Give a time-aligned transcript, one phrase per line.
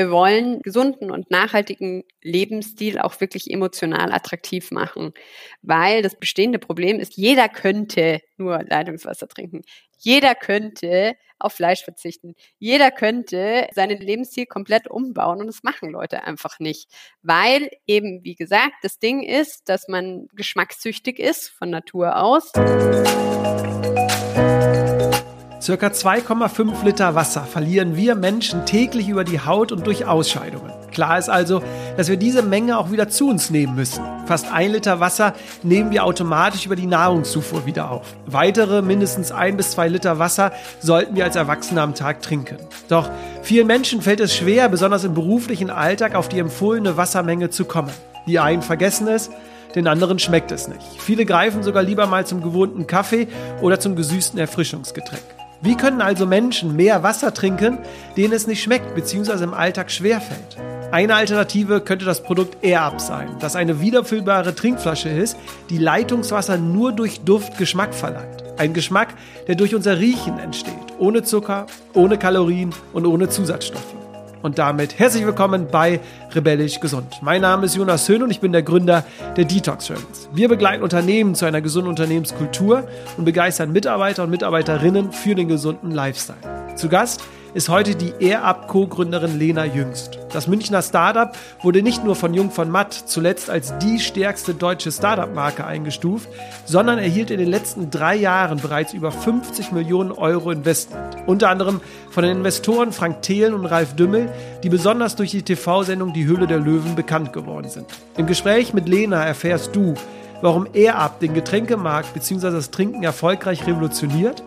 [0.00, 5.12] Wir wollen gesunden und nachhaltigen Lebensstil auch wirklich emotional attraktiv machen,
[5.60, 9.60] weil das bestehende Problem ist, jeder könnte nur Leitungswasser trinken.
[9.98, 12.34] Jeder könnte auf Fleisch verzichten.
[12.58, 16.90] Jeder könnte seinen Lebensstil komplett umbauen und das machen Leute einfach nicht,
[17.20, 22.52] weil eben, wie gesagt, das Ding ist, dass man geschmackssüchtig ist von Natur aus.
[25.60, 30.72] Circa 2,5 Liter Wasser verlieren wir Menschen täglich über die Haut und durch Ausscheidungen.
[30.90, 31.62] Klar ist also,
[31.98, 34.02] dass wir diese Menge auch wieder zu uns nehmen müssen.
[34.24, 38.06] Fast ein Liter Wasser nehmen wir automatisch über die Nahrungszufuhr wieder auf.
[38.24, 42.56] Weitere mindestens ein bis zwei Liter Wasser sollten wir als Erwachsene am Tag trinken.
[42.88, 43.10] Doch
[43.42, 47.92] vielen Menschen fällt es schwer, besonders im beruflichen Alltag auf die empfohlene Wassermenge zu kommen.
[48.26, 49.30] Die einen vergessen es,
[49.74, 50.82] den anderen schmeckt es nicht.
[51.00, 53.28] Viele greifen sogar lieber mal zum gewohnten Kaffee
[53.60, 55.39] oder zum gesüßten Erfrischungsgetränk.
[55.62, 57.78] Wie können also Menschen mehr Wasser trinken,
[58.16, 59.44] denen es nicht schmeckt bzw.
[59.44, 60.56] im Alltag schwerfällt?
[60.90, 65.36] Eine Alternative könnte das Produkt AirUp sein, das eine wiederfüllbare Trinkflasche ist,
[65.68, 68.42] die Leitungswasser nur durch Duft Geschmack verleiht.
[68.58, 69.14] Ein Geschmack,
[69.48, 73.99] der durch unser Riechen entsteht, ohne Zucker, ohne Kalorien und ohne Zusatzstoffe.
[74.42, 76.00] Und damit herzlich willkommen bei
[76.32, 77.18] Rebellisch Gesund.
[77.20, 79.04] Mein Name ist Jonas Höhn und ich bin der Gründer
[79.36, 80.30] der Detox Rebels.
[80.32, 85.90] Wir begleiten Unternehmen zu einer gesunden Unternehmenskultur und begeistern Mitarbeiter und Mitarbeiterinnen für den gesunden
[85.90, 86.38] Lifestyle.
[86.74, 87.22] Zu Gast
[87.54, 90.18] ist heute die AirUp Co-Gründerin Lena Jüngst.
[90.32, 94.92] Das Münchner Startup wurde nicht nur von Jung von Matt zuletzt als die stärkste deutsche
[94.92, 96.28] Startup-Marke eingestuft,
[96.64, 101.16] sondern erhielt in den letzten drei Jahren bereits über 50 Millionen Euro Investment.
[101.26, 106.12] Unter anderem von den Investoren Frank Thelen und Ralf Dümmel, die besonders durch die TV-Sendung
[106.12, 107.86] Die Höhle der Löwen bekannt geworden sind.
[108.16, 109.94] Im Gespräch mit Lena erfährst du,
[110.42, 112.50] warum AirUp den Getränkemarkt bzw.
[112.50, 114.42] das Trinken erfolgreich revolutioniert,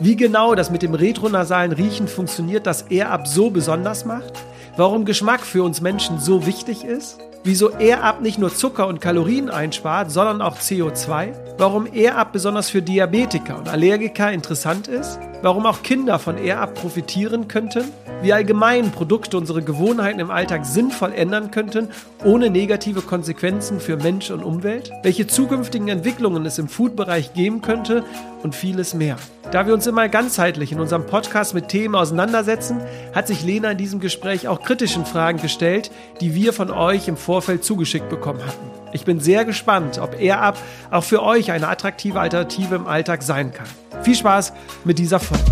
[0.00, 4.32] wie genau das mit dem retronasalen Riechen funktioniert, das AirUp so besonders macht,
[4.76, 9.50] warum Geschmack für uns Menschen so wichtig ist, wieso AirUp nicht nur Zucker und Kalorien
[9.50, 15.82] einspart, sondern auch CO2, warum AirUp besonders für Diabetiker und Allergiker interessant ist, warum auch
[15.82, 17.84] Kinder von AirUp profitieren könnten,
[18.22, 21.88] wie allgemein Produkte unsere Gewohnheiten im Alltag sinnvoll ändern könnten,
[22.24, 28.04] ohne negative Konsequenzen für Mensch und Umwelt, welche zukünftigen Entwicklungen es im Food-Bereich geben könnte
[28.42, 29.16] und vieles mehr.
[29.50, 32.80] Da wir uns immer ganzheitlich in unserem Podcast mit Themen auseinandersetzen,
[33.14, 35.90] hat sich Lena in diesem Gespräch auch kritischen Fragen gestellt,
[36.20, 38.77] die wir von euch im Vorfeld zugeschickt bekommen hatten.
[38.92, 40.56] Ich bin sehr gespannt, ob AirUp
[40.90, 43.66] auch für euch eine attraktive Alternative im Alltag sein kann.
[44.02, 44.54] Viel Spaß
[44.84, 45.44] mit dieser Folge.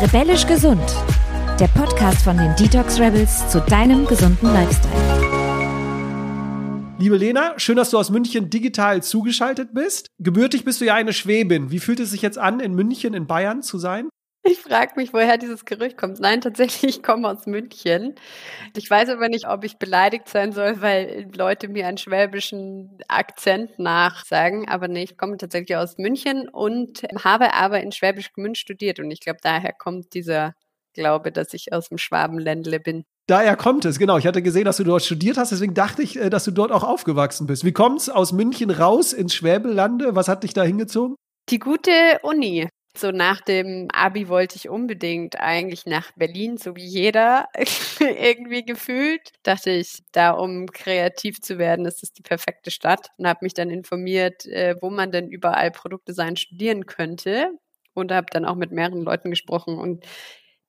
[0.00, 0.82] Rebellisch gesund.
[1.60, 5.34] Der Podcast von den Detox Rebels zu deinem gesunden Lifestyle.
[6.98, 10.08] Liebe Lena, schön, dass du aus München digital zugeschaltet bist.
[10.18, 11.70] Gebürtig bist du ja eine Schwäbin.
[11.70, 14.08] Wie fühlt es sich jetzt an, in München in Bayern zu sein?
[14.46, 16.20] Ich frage mich, woher dieses Gerücht kommt.
[16.20, 18.14] Nein, tatsächlich, ich komme aus München.
[18.76, 23.78] Ich weiß aber nicht, ob ich beleidigt sein soll, weil Leute mir einen schwäbischen Akzent
[23.78, 24.68] nachsagen.
[24.68, 29.00] Aber nee, ich komme tatsächlich aus München und habe aber in Schwäbisch Gmünd studiert.
[29.00, 30.54] Und ich glaube, daher kommt dieser
[30.92, 33.04] Glaube, dass ich aus dem Schwabenländle bin.
[33.26, 34.18] Daher kommt es, genau.
[34.18, 36.70] Ich hatte gesehen, dass du dort studiert hast, deswegen dachte ich, äh, dass du dort
[36.70, 37.64] auch aufgewachsen bist.
[37.64, 40.14] Wie kommt's aus München raus ins Schwäbelande?
[40.14, 41.16] Was hat dich da hingezogen?
[41.48, 41.90] Die gute
[42.22, 42.68] Uni.
[42.96, 47.48] So nach dem Abi wollte ich unbedingt eigentlich nach Berlin, so wie jeder
[47.98, 49.32] irgendwie gefühlt.
[49.42, 53.54] Dachte ich, da um kreativ zu werden, ist es die perfekte Stadt und habe mich
[53.54, 57.50] dann informiert, äh, wo man denn überall Produktdesign studieren könnte
[57.94, 60.04] und habe dann auch mit mehreren Leuten gesprochen und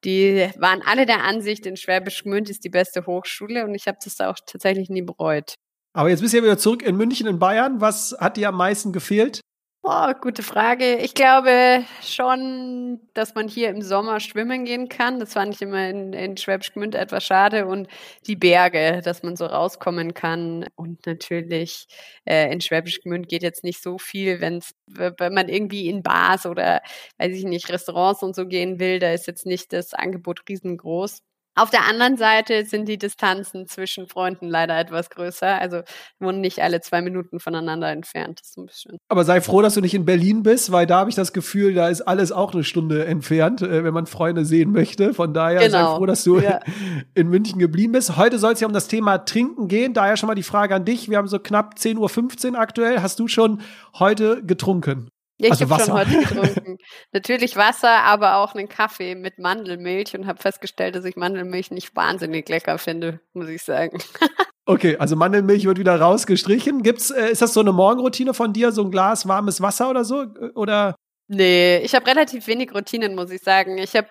[0.03, 3.97] die waren alle der Ansicht, in Schwäbisch Gmünd ist die beste Hochschule und ich habe
[4.03, 5.55] das auch tatsächlich nie bereut.
[5.93, 7.81] Aber jetzt bist du ja wieder zurück in München, in Bayern.
[7.81, 9.41] Was hat dir am meisten gefehlt?
[9.87, 10.95] Oh, gute Frage.
[10.97, 15.19] Ich glaube schon, dass man hier im Sommer schwimmen gehen kann.
[15.19, 17.67] Das fand ich immer in, in Schwäbisch Gmünd etwas schade.
[17.67, 17.87] Und
[18.25, 20.65] die Berge, dass man so rauskommen kann.
[20.75, 21.85] Und natürlich
[22.25, 26.47] äh, in Schwäbisch Gmünd geht jetzt nicht so viel, wenn's, wenn man irgendwie in Bars
[26.47, 26.81] oder,
[27.19, 28.97] weiß ich nicht, Restaurants und so gehen will.
[28.97, 31.21] Da ist jetzt nicht das Angebot riesengroß.
[31.57, 35.59] Auf der anderen Seite sind die Distanzen zwischen Freunden leider etwas größer.
[35.59, 35.81] Also
[36.19, 38.41] wohnen nicht alle zwei Minuten voneinander entfernt.
[38.41, 38.97] Das ist ein bisschen.
[39.07, 41.73] Aber sei froh, dass du nicht in Berlin bist, weil da habe ich das Gefühl,
[41.73, 45.13] da ist alles auch eine Stunde entfernt, äh, wenn man Freunde sehen möchte.
[45.13, 45.91] Von daher genau.
[45.91, 46.59] sei froh, dass du ja.
[47.13, 48.17] in München geblieben bist.
[48.17, 49.93] Heute soll es ja um das Thema Trinken gehen.
[49.93, 51.09] Daher schon mal die Frage an dich.
[51.09, 53.01] Wir haben so knapp 10.15 Uhr aktuell.
[53.01, 53.61] Hast du schon
[53.97, 55.09] heute getrunken?
[55.37, 56.77] Ja, ich also habe schon heute getrunken.
[57.11, 61.95] Natürlich Wasser, aber auch einen Kaffee mit Mandelmilch und habe festgestellt, dass ich Mandelmilch nicht
[61.95, 63.99] wahnsinnig lecker finde, muss ich sagen.
[64.65, 66.83] okay, also Mandelmilch wird wieder rausgestrichen.
[66.83, 70.05] Gibt's, äh, ist das so eine Morgenroutine von dir, so ein Glas warmes Wasser oder
[70.05, 70.25] so?
[70.55, 70.95] Oder?
[71.27, 73.79] Nee, ich habe relativ wenig Routinen, muss ich sagen.
[73.79, 74.07] Ich habe,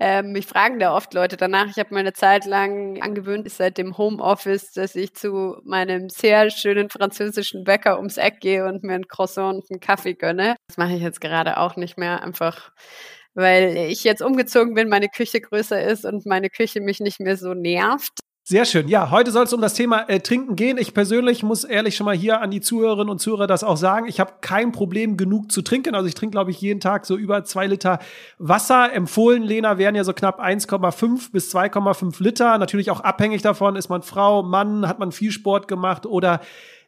[0.00, 1.68] äh, mich fragen da oft Leute danach.
[1.68, 6.50] Ich habe mir eine Zeit lang angewöhnt, seit dem Homeoffice, dass ich zu meinem sehr
[6.50, 10.56] schönen französischen Bäcker ums Eck gehe und mir ein Croissant und einen Kaffee gönne.
[10.66, 12.72] Das mache ich jetzt gerade auch nicht mehr, einfach
[13.34, 17.36] weil ich jetzt umgezogen bin, meine Küche größer ist und meine Küche mich nicht mehr
[17.36, 18.18] so nervt.
[18.48, 18.86] Sehr schön.
[18.86, 20.78] Ja, heute soll es um das Thema äh, Trinken gehen.
[20.78, 24.06] Ich persönlich muss ehrlich schon mal hier an die Zuhörerinnen und Zuhörer das auch sagen.
[24.06, 25.96] Ich habe kein Problem, genug zu trinken.
[25.96, 27.98] Also ich trinke, glaube ich, jeden Tag so über zwei Liter
[28.38, 28.92] Wasser.
[28.92, 32.56] Empfohlen, Lena, wären ja so knapp 1,5 bis 2,5 Liter.
[32.58, 36.40] Natürlich auch abhängig davon, ist man Frau, Mann, hat man viel Sport gemacht oder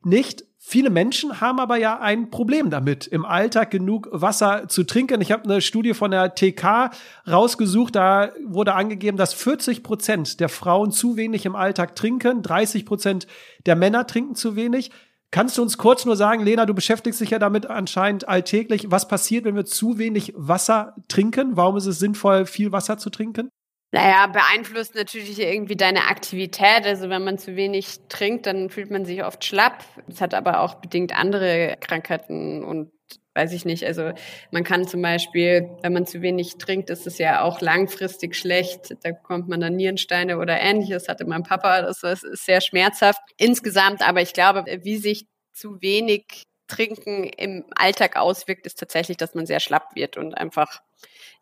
[0.04, 0.44] nicht.
[0.60, 5.20] Viele Menschen haben aber ja ein Problem damit, im Alltag genug Wasser zu trinken.
[5.22, 6.90] Ich habe eine Studie von der TK
[7.26, 12.84] rausgesucht, da wurde angegeben, dass 40 Prozent der Frauen zu wenig im Alltag trinken, 30
[12.84, 13.26] Prozent
[13.64, 14.90] der Männer trinken zu wenig.
[15.30, 18.90] Kannst du uns kurz nur sagen, Lena, du beschäftigst dich ja damit anscheinend alltäglich.
[18.90, 21.56] Was passiert, wenn wir zu wenig Wasser trinken?
[21.56, 23.50] Warum ist es sinnvoll, viel Wasser zu trinken?
[23.90, 26.85] Naja, beeinflusst natürlich irgendwie deine Aktivität.
[26.85, 29.82] Also wenn man zu wenig trinkt, dann fühlt man sich oft schlapp.
[30.06, 32.93] Das hat aber auch bedingt andere Krankheiten und
[33.35, 33.85] weiß ich nicht.
[33.87, 34.12] Also
[34.50, 38.94] man kann zum Beispiel, wenn man zu wenig trinkt, ist es ja auch langfristig schlecht.
[39.02, 41.08] Da bekommt man dann Nierensteine oder ähnliches.
[41.08, 43.20] Hatte mein Papa, das ist sehr schmerzhaft.
[43.38, 45.25] Insgesamt, aber ich glaube, wie sich
[45.55, 50.81] zu wenig Trinken im Alltag auswirkt, ist tatsächlich, dass man sehr schlapp wird und einfach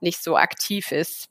[0.01, 1.27] nicht so aktiv ist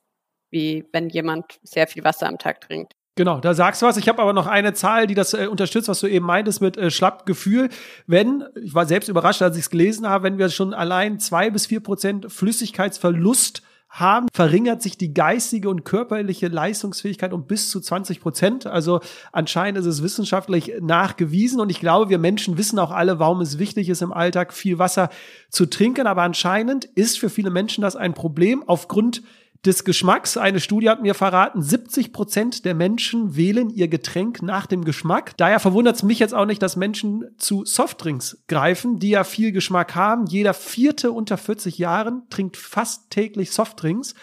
[0.55, 2.93] wie wenn jemand sehr viel Wasser am Tag trinkt.
[3.17, 3.97] Genau, da sagst du was.
[3.97, 6.75] Ich habe aber noch eine Zahl, die das äh, unterstützt, was du eben meintest mit
[6.77, 7.69] äh, Schlappgefühl.
[8.07, 11.49] Wenn, ich war selbst überrascht, als ich es gelesen habe, wenn wir schon allein zwei
[11.49, 17.79] bis vier Prozent Flüssigkeitsverlust haben, verringert sich die geistige und körperliche Leistungsfähigkeit um bis zu
[17.79, 18.65] 20 Prozent.
[18.65, 18.99] Also
[19.31, 23.59] anscheinend ist es wissenschaftlich nachgewiesen und ich glaube, wir Menschen wissen auch alle, warum es
[23.59, 25.09] wichtig ist, im Alltag viel Wasser
[25.49, 26.07] zu trinken.
[26.07, 29.23] Aber anscheinend ist für viele Menschen das ein Problem aufgrund
[29.63, 30.37] des Geschmacks.
[30.37, 35.35] Eine Studie hat mir verraten, 70 Prozent der Menschen wählen ihr Getränk nach dem Geschmack.
[35.37, 39.51] Daher verwundert es mich jetzt auch nicht, dass Menschen zu Softdrinks greifen, die ja viel
[39.51, 40.25] Geschmack haben.
[40.27, 44.13] Jeder vierte unter 40 Jahren trinkt fast täglich Softdrinks.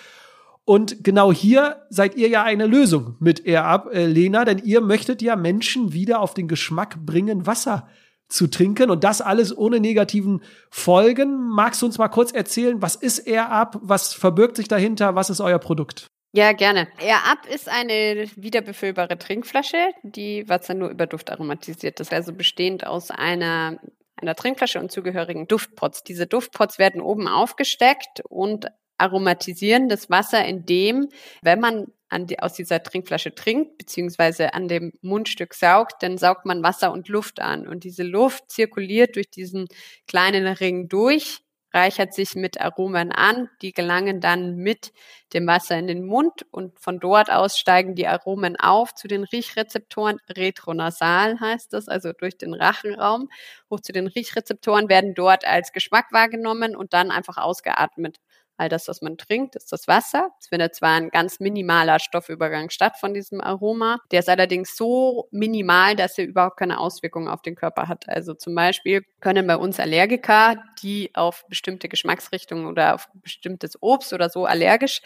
[0.65, 5.21] Und genau hier seid ihr ja eine Lösung mit AirUp, äh, Lena, denn ihr möchtet
[5.21, 7.89] ja Menschen wieder auf den Geschmack bringen, Wasser
[8.33, 11.49] zu trinken und das alles ohne negativen Folgen.
[11.49, 15.41] Magst du uns mal kurz erzählen, was ist AirUp, was verbirgt sich dahinter, was ist
[15.41, 16.07] euer Produkt?
[16.35, 16.89] Ja, gerne.
[16.99, 22.01] AirUp ist eine wiederbefüllbare Trinkflasche, die Wasser nur über Duft aromatisiert.
[22.01, 23.79] Das ist also bestehend aus einer
[24.17, 26.05] einer Trinkflasche und zugehörigen Duftpots.
[26.05, 28.67] Diese Duftpots werden oben aufgesteckt und
[28.99, 31.09] aromatisieren das Wasser, indem,
[31.43, 31.87] wenn man
[32.21, 37.09] die, aus dieser Trinkflasche trinkt, beziehungsweise an dem Mundstück saugt, dann saugt man Wasser und
[37.09, 37.67] Luft an.
[37.67, 39.69] Und diese Luft zirkuliert durch diesen
[40.07, 41.41] kleinen Ring durch,
[41.75, 44.93] reichert sich mit Aromen an, die gelangen dann mit
[45.33, 49.25] dem Wasser in den Mund und von dort aus steigen die Aromen auf zu den
[49.25, 53.31] Riechrezeptoren, retronasal heißt das, also durch den Rachenraum,
[53.71, 58.19] hoch zu den Riechrezeptoren werden dort als Geschmack wahrgenommen und dann einfach ausgeatmet.
[58.59, 60.31] All das, was man trinkt, ist das Wasser.
[60.41, 63.99] Es findet zwar ein ganz minimaler Stoffübergang statt von diesem Aroma.
[64.13, 68.09] Der ist allerdings so minimal, dass er überhaupt keine Auswirkungen auf den Körper hat.
[68.09, 74.13] Also zum Beispiel können bei uns Allergiker, die auf bestimmte Geschmacksrichtungen oder auf bestimmtes Obst
[74.13, 75.01] oder so allergisch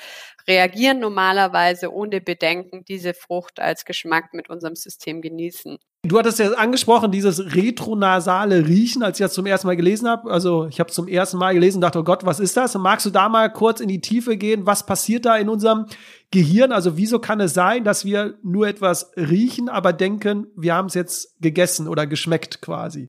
[0.49, 5.79] reagieren, normalerweise ohne Bedenken diese Frucht als Geschmack mit unserem System genießen.
[6.07, 10.31] Du hattest ja angesprochen, dieses retronasale Riechen, als ich das zum ersten Mal gelesen habe.
[10.31, 12.75] Also ich habe zum ersten Mal gelesen und dachte, oh Gott, was ist das?
[12.77, 14.67] magst du da mal kurz in die Tiefe gehen?
[14.67, 15.87] Was passiert da in unserem
[16.31, 16.73] Gehirn?
[16.73, 20.95] Also wieso kann es sein, dass wir nur etwas riechen, aber denken, wir haben es
[20.95, 23.09] jetzt gegessen oder geschmeckt quasi?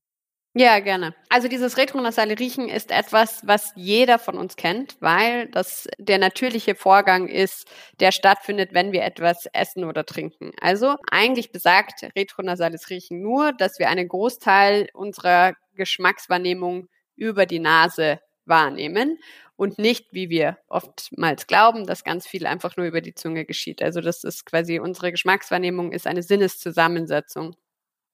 [0.60, 1.14] Ja, gerne.
[1.30, 6.74] Also dieses retronasale Riechen ist etwas, was jeder von uns kennt, weil das der natürliche
[6.74, 10.52] Vorgang ist, der stattfindet, wenn wir etwas essen oder trinken.
[10.60, 18.20] Also eigentlich besagt retronasales Riechen nur, dass wir einen Großteil unserer Geschmackswahrnehmung über die Nase
[18.46, 19.20] wahrnehmen
[19.58, 23.84] und nicht, wie wir oftmals glauben, dass ganz viel einfach nur über die Zunge geschieht.
[23.84, 27.56] Also das ist quasi unsere Geschmackswahrnehmung ist eine Sinneszusammensetzung.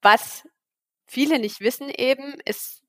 [0.02, 0.44] Was
[1.06, 2.84] viele nicht wissen eben, ist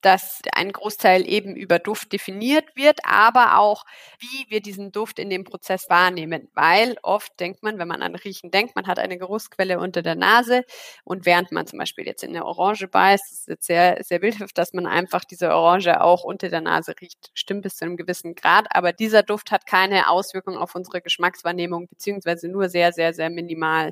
[0.00, 3.84] dass ein Großteil eben über Duft definiert wird, aber auch,
[4.20, 6.48] wie wir diesen Duft in dem Prozess wahrnehmen.
[6.54, 10.14] Weil oft denkt man, wenn man an Riechen denkt, man hat eine Geruchsquelle unter der
[10.14, 10.64] Nase
[11.04, 14.56] und während man zum Beispiel jetzt in eine Orange beißt, ist es sehr, sehr bildhaft,
[14.56, 17.30] dass man einfach diese Orange auch unter der Nase riecht.
[17.34, 21.88] Stimmt bis zu einem gewissen Grad, aber dieser Duft hat keine Auswirkung auf unsere Geschmackswahrnehmung,
[21.88, 23.90] beziehungsweise nur sehr, sehr, sehr minimal.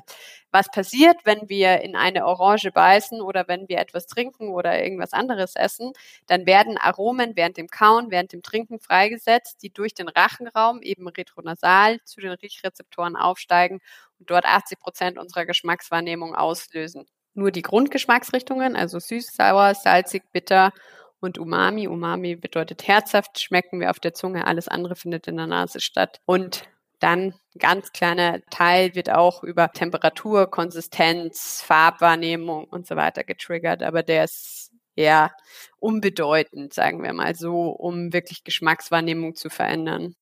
[0.57, 5.13] Was passiert, wenn wir in eine Orange beißen oder wenn wir etwas trinken oder irgendwas
[5.13, 5.93] anderes essen,
[6.25, 11.07] dann werden Aromen während dem Kauen, während dem Trinken freigesetzt, die durch den Rachenraum eben
[11.07, 13.81] retronasal zu den Riechrezeptoren aufsteigen
[14.19, 17.05] und dort 80 Prozent unserer Geschmackswahrnehmung auslösen.
[17.35, 20.71] Nur die Grundgeschmacksrichtungen, also süß, sauer, salzig, bitter
[21.19, 21.87] und Umami.
[21.87, 26.19] Umami bedeutet herzhaft, schmecken wir auf der Zunge, alles andere findet in der Nase statt.
[26.25, 26.67] Und
[26.99, 34.03] dann ganz kleiner Teil wird auch über Temperatur, Konsistenz, Farbwahrnehmung und so weiter getriggert, aber
[34.03, 35.31] der ist eher
[35.79, 40.15] unbedeutend, sagen wir mal so, um wirklich Geschmackswahrnehmung zu verändern.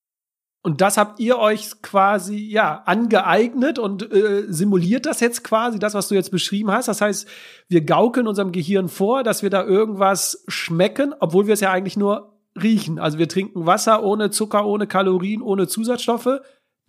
[0.65, 5.93] Und das habt ihr euch quasi ja angeeignet und äh, simuliert das jetzt quasi, das,
[5.93, 6.87] was du jetzt beschrieben hast.
[6.87, 7.27] Das heißt,
[7.69, 11.97] wir gaukeln unserem Gehirn vor, dass wir da irgendwas schmecken, obwohl wir es ja eigentlich
[11.97, 12.97] nur riechen.
[12.97, 16.39] Also wir trinken Wasser ohne Zucker, ohne Kalorien, ohne Zusatzstoffe,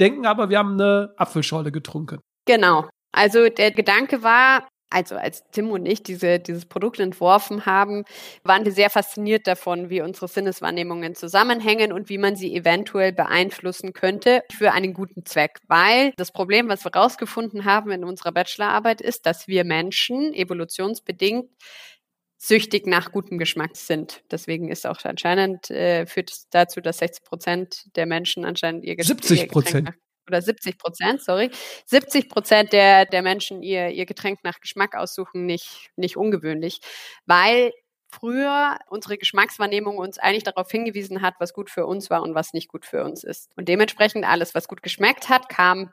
[0.01, 2.21] denken aber, wir haben eine Apfelschorle getrunken.
[2.47, 2.89] Genau.
[3.13, 8.05] Also der Gedanke war, also als Tim und ich diese, dieses Produkt entworfen haben,
[8.45, 13.93] waren wir sehr fasziniert davon, wie unsere Sinneswahrnehmungen zusammenhängen und wie man sie eventuell beeinflussen
[13.93, 15.59] könnte für einen guten Zweck.
[15.67, 21.51] Weil das Problem, was wir herausgefunden haben in unserer Bachelorarbeit, ist, dass wir Menschen evolutionsbedingt
[22.39, 24.23] süchtig nach gutem Geschmack sind.
[24.31, 28.97] Deswegen ist auch anscheinend, äh, führt es dazu, dass 60 Prozent der Menschen anscheinend ihr,
[28.97, 29.91] Gesch 70 Prozent
[30.29, 31.51] oder 70 Prozent, sorry,
[31.87, 36.81] 70 Prozent der, der Menschen ihr, ihr Getränk nach Geschmack aussuchen, nicht, nicht ungewöhnlich,
[37.27, 37.73] weil
[38.09, 42.53] früher unsere Geschmackswahrnehmung uns eigentlich darauf hingewiesen hat, was gut für uns war und was
[42.53, 43.51] nicht gut für uns ist.
[43.57, 45.93] Und dementsprechend alles, was gut geschmeckt hat, kam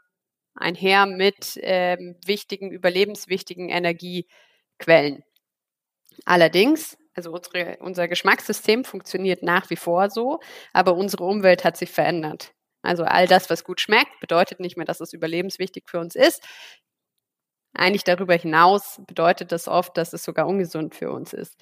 [0.55, 5.23] einher mit ähm, wichtigen, überlebenswichtigen Energiequellen.
[6.25, 10.39] Allerdings, also unsere, unser Geschmackssystem funktioniert nach wie vor so,
[10.74, 12.53] aber unsere Umwelt hat sich verändert.
[12.82, 16.43] Also all das, was gut schmeckt, bedeutet nicht mehr, dass es überlebenswichtig für uns ist.
[17.74, 21.55] Eigentlich darüber hinaus bedeutet das oft, dass es sogar ungesund für uns ist.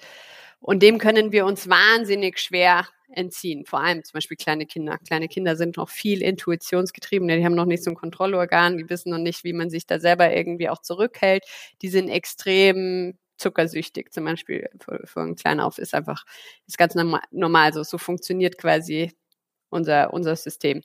[0.60, 3.64] Und dem können wir uns wahnsinnig schwer entziehen.
[3.66, 4.98] Vor allem zum Beispiel kleine Kinder.
[4.98, 7.28] Kleine Kinder sind noch viel intuitionsgetrieben.
[7.28, 8.78] Die haben noch nicht so ein Kontrollorgan.
[8.78, 11.44] Die wissen noch nicht, wie man sich da selber irgendwie auch zurückhält.
[11.82, 14.12] Die sind extrem zuckersüchtig.
[14.12, 14.68] Zum Beispiel
[15.14, 16.24] einen Kleinen auf ist einfach,
[16.66, 17.82] ist ganz normal so.
[17.82, 19.12] So funktioniert quasi
[19.70, 20.82] unser, unser System.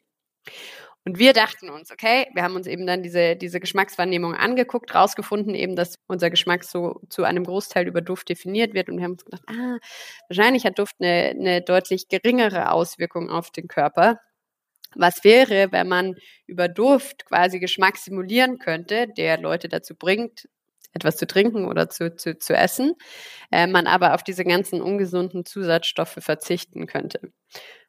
[1.05, 5.55] Und wir dachten uns, okay, wir haben uns eben dann diese, diese Geschmackswahrnehmung angeguckt, rausgefunden
[5.55, 8.89] eben, dass unser Geschmack so zu einem Großteil über Duft definiert wird.
[8.89, 9.77] Und wir haben uns gedacht, ah,
[10.27, 14.19] wahrscheinlich hat Duft eine, eine deutlich geringere Auswirkung auf den Körper.
[14.95, 20.49] Was wäre, wenn man über Duft quasi Geschmack simulieren könnte, der Leute dazu bringt,
[20.93, 22.95] etwas zu trinken oder zu, zu, zu essen,
[23.51, 27.31] äh, man aber auf diese ganzen ungesunden Zusatzstoffe verzichten könnte.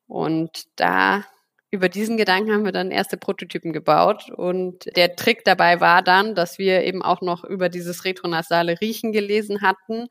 [0.06, 1.24] Und da
[1.70, 6.34] über diesen Gedanken haben wir dann erste Prototypen gebaut und der Trick dabei war dann,
[6.34, 10.06] dass wir eben auch noch über dieses retronasale Riechen gelesen hatten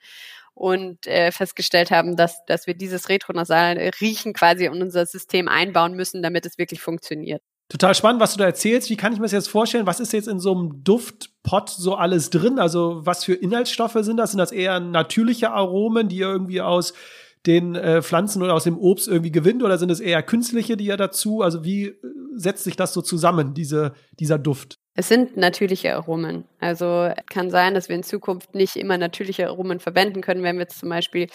[0.54, 5.94] und äh, festgestellt haben, dass, dass wir dieses retronasale Riechen quasi in unser System einbauen
[5.96, 7.42] müssen, damit es wirklich funktioniert.
[7.70, 8.90] Total spannend, was du da erzählst.
[8.90, 9.88] Wie kann ich mir das jetzt vorstellen?
[9.88, 12.60] Was ist jetzt in so einem Duftpot so alles drin?
[12.60, 14.32] Also was für Inhaltsstoffe sind das?
[14.32, 16.94] Sind das eher natürliche Aromen, die irgendwie aus
[17.46, 20.86] den äh, Pflanzen oder aus dem Obst irgendwie gewinnt oder sind es eher künstliche, die
[20.86, 21.42] ja dazu?
[21.42, 21.96] Also wie äh,
[22.36, 24.80] setzt sich das so zusammen, diese, dieser Duft?
[25.00, 26.46] Es sind natürliche Aromen.
[26.60, 30.64] Also kann sein, dass wir in Zukunft nicht immer natürliche Aromen verwenden können, wenn wir
[30.64, 31.28] jetzt zum Beispiel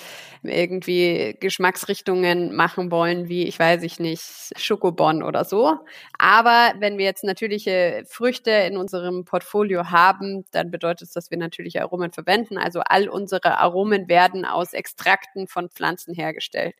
[0.43, 4.25] irgendwie Geschmacksrichtungen machen wollen, wie, ich weiß ich nicht,
[4.57, 5.77] Schokobon oder so.
[6.19, 11.39] Aber wenn wir jetzt natürliche Früchte in unserem Portfolio haben, dann bedeutet es, dass wir
[11.39, 12.59] natürliche Aromen verwenden.
[12.59, 16.75] Also all unsere Aromen werden aus Extrakten von Pflanzen hergestellt.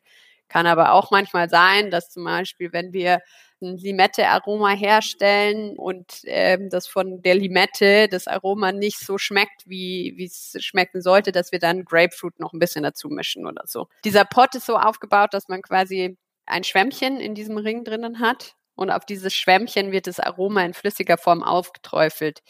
[0.49, 3.21] Kann aber auch manchmal sein, dass zum Beispiel, wenn wir
[3.63, 10.23] ein Limette-Aroma herstellen und ähm, das von der Limette das Aroma nicht so schmeckt, wie
[10.23, 13.87] es schmecken sollte, dass wir dann Grapefruit noch ein bisschen dazu mischen oder so.
[14.05, 18.55] Dieser Pot ist so aufgebaut, dass man quasi ein Schwämmchen in diesem Ring drinnen hat
[18.75, 22.41] und auf dieses Schwämmchen wird das Aroma in flüssiger Form aufgeträufelt,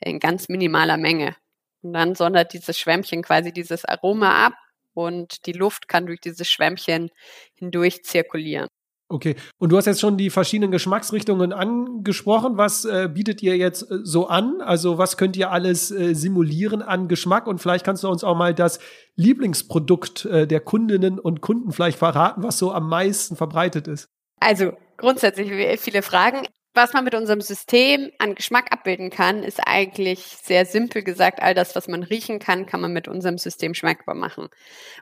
[0.00, 1.36] in ganz minimaler Menge.
[1.82, 4.54] Und dann sondert dieses Schwämmchen quasi dieses Aroma ab
[4.94, 7.10] und die Luft kann durch dieses Schwämmchen
[7.54, 8.68] hindurch zirkulieren.
[9.14, 12.56] Okay, und du hast jetzt schon die verschiedenen Geschmacksrichtungen angesprochen.
[12.56, 14.60] Was äh, bietet ihr jetzt äh, so an?
[14.60, 17.46] Also was könnt ihr alles äh, simulieren an Geschmack?
[17.46, 18.80] Und vielleicht kannst du uns auch mal das
[19.14, 24.08] Lieblingsprodukt äh, der Kundinnen und Kunden vielleicht verraten, was so am meisten verbreitet ist.
[24.40, 26.48] Also grundsätzlich viele Fragen.
[26.74, 31.54] Was man mit unserem System an Geschmack abbilden kann, ist eigentlich sehr simpel gesagt, all
[31.54, 34.48] das, was man riechen kann, kann man mit unserem System schmeckbar machen.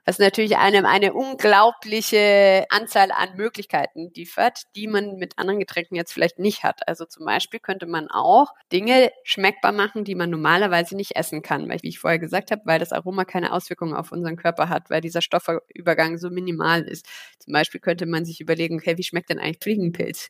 [0.05, 6.13] Was natürlich einem eine unglaubliche Anzahl an Möglichkeiten liefert, die man mit anderen Getränken jetzt
[6.13, 6.87] vielleicht nicht hat.
[6.87, 11.69] Also zum Beispiel könnte man auch Dinge schmeckbar machen, die man normalerweise nicht essen kann,
[11.69, 14.91] weil, wie ich vorher gesagt habe, weil das Aroma keine Auswirkungen auf unseren Körper hat,
[14.91, 17.07] weil dieser Stoffübergang so minimal ist.
[17.39, 20.29] Zum Beispiel könnte man sich überlegen, okay, wie schmeckt denn eigentlich Fliegenpilz?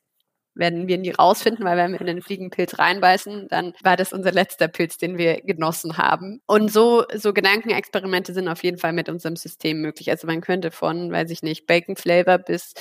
[0.55, 4.33] Werden wir nie rausfinden, weil wenn wir in den Fliegenpilz reinbeißen, dann war das unser
[4.33, 6.41] letzter Pilz, den wir genossen haben.
[6.47, 10.11] Und so, so Gedankenexperimente sind auf jeden Fall mit unserem System möglich.
[10.11, 12.75] Also man könnte von, weiß ich nicht, Bacon Flavor bis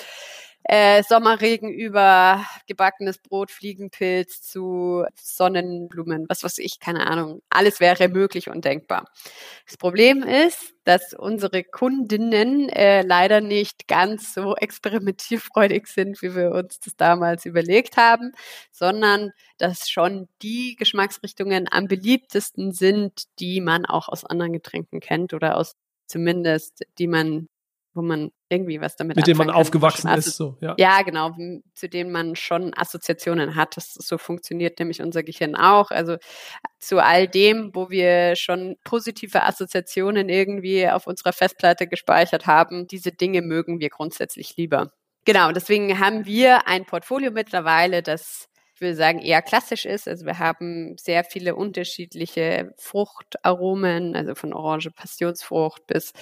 [0.63, 7.41] äh, Sommerregen über gebackenes Brot, Fliegenpilz zu Sonnenblumen, was weiß ich, keine Ahnung.
[7.49, 9.05] Alles wäre möglich und denkbar.
[9.65, 16.51] Das Problem ist, dass unsere Kundinnen äh, leider nicht ganz so experimentierfreudig sind, wie wir
[16.51, 18.31] uns das damals überlegt haben,
[18.71, 25.33] sondern dass schon die Geschmacksrichtungen am beliebtesten sind, die man auch aus anderen Getränken kennt
[25.33, 25.75] oder aus
[26.07, 27.47] zumindest, die man
[27.93, 30.75] wo man irgendwie was damit Mit denen man aufgewachsen ist, so, ja.
[30.77, 31.31] Ja, genau,
[31.75, 33.75] zu denen man schon Assoziationen hat.
[33.75, 35.91] Das, so funktioniert nämlich unser Gehirn auch.
[35.91, 36.17] Also
[36.79, 43.11] zu all dem, wo wir schon positive Assoziationen irgendwie auf unserer Festplatte gespeichert haben, diese
[43.11, 44.91] Dinge mögen wir grundsätzlich lieber.
[45.25, 48.47] Genau, deswegen haben wir ein Portfolio mittlerweile, das
[48.81, 50.07] ich würde sagen, eher klassisch ist.
[50.07, 56.13] Also wir haben sehr viele unterschiedliche Fruchtaromen, also von Orange Passionsfrucht bis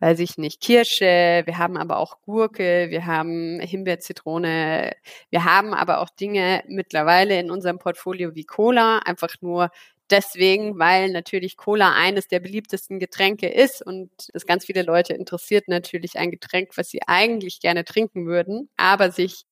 [0.00, 4.92] weiß ich nicht, Kirsche, wir haben aber auch Gurke, wir haben Himbeer, Zitrone,
[5.30, 9.70] wir haben aber auch Dinge mittlerweile in unserem Portfolio wie Cola, einfach nur
[10.10, 15.68] deswegen, weil natürlich Cola eines der beliebtesten Getränke ist und es ganz viele Leute interessiert
[15.68, 19.44] natürlich ein Getränk, was sie eigentlich gerne trinken würden, aber sich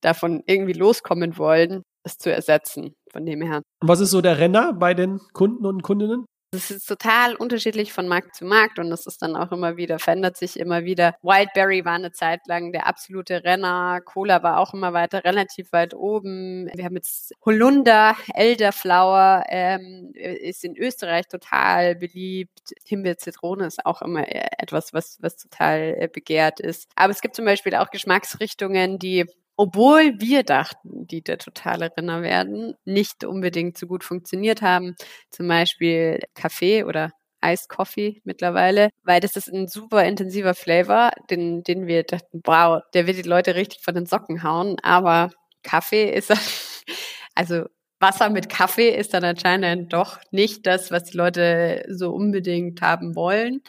[0.00, 2.94] davon irgendwie loskommen wollen, es zu ersetzen.
[3.12, 3.62] Von dem her.
[3.80, 6.26] Und was ist so der Renner bei den Kunden und Kundinnen?
[6.52, 10.00] Das ist total unterschiedlich von Markt zu Markt und das ist dann auch immer wieder,
[10.00, 11.14] verändert sich immer wieder.
[11.22, 15.94] Wildberry war eine Zeit lang der absolute Renner, Cola war auch immer weiter relativ weit
[15.94, 16.68] oben.
[16.74, 22.72] Wir haben jetzt Holunder, Elderflower, ähm, ist in Österreich total beliebt.
[22.84, 26.88] Himbeer, Zitrone ist auch immer etwas, was, was total äh, begehrt ist.
[26.96, 29.24] Aber es gibt zum Beispiel auch Geschmacksrichtungen, die
[29.60, 34.94] obwohl wir dachten, die der totale Renner werden, nicht unbedingt so gut funktioniert haben.
[35.28, 37.10] Zum Beispiel Kaffee oder
[37.44, 42.80] Iced Coffee mittlerweile, weil das ist ein super intensiver Flavor, den, den wir dachten, wow,
[42.94, 45.30] der wird die Leute richtig von den Socken hauen, aber
[45.62, 46.32] Kaffee ist,
[47.34, 47.66] also
[47.98, 53.14] Wasser mit Kaffee ist dann anscheinend doch nicht das, was die Leute so unbedingt haben
[53.14, 53.60] wollen.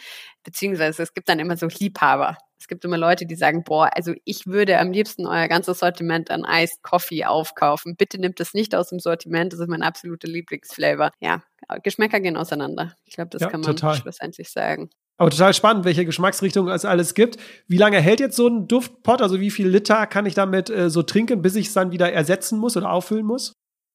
[0.45, 2.37] Beziehungsweise es gibt dann immer so Liebhaber.
[2.61, 6.29] Es gibt immer Leute, die sagen, boah, also ich würde am liebsten euer ganzes Sortiment
[6.29, 7.95] an Iced Coffee aufkaufen.
[7.95, 11.09] Bitte nimmt das nicht aus dem Sortiment, das ist mein absoluter Lieblingsflavor.
[11.19, 11.41] Ja,
[11.81, 12.95] Geschmäcker gehen auseinander.
[13.05, 13.95] Ich glaube, das ja, kann man total.
[13.95, 14.91] schlussendlich sagen.
[15.17, 17.37] Aber total spannend, welche Geschmacksrichtungen es alles gibt.
[17.67, 19.23] Wie lange hält jetzt so ein Duftpot?
[19.23, 22.13] Also wie viel Liter kann ich damit äh, so trinken, bis ich es dann wieder
[22.13, 23.53] ersetzen muss oder auffüllen muss?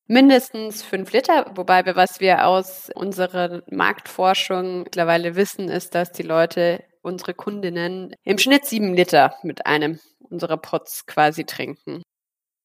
[0.09, 6.23] Mindestens fünf Liter, wobei wir, was wir aus unserer Marktforschung mittlerweile wissen, ist, dass die
[6.23, 12.03] Leute unsere Kundinnen im Schnitt sieben Liter mit einem unserer Pots quasi trinken.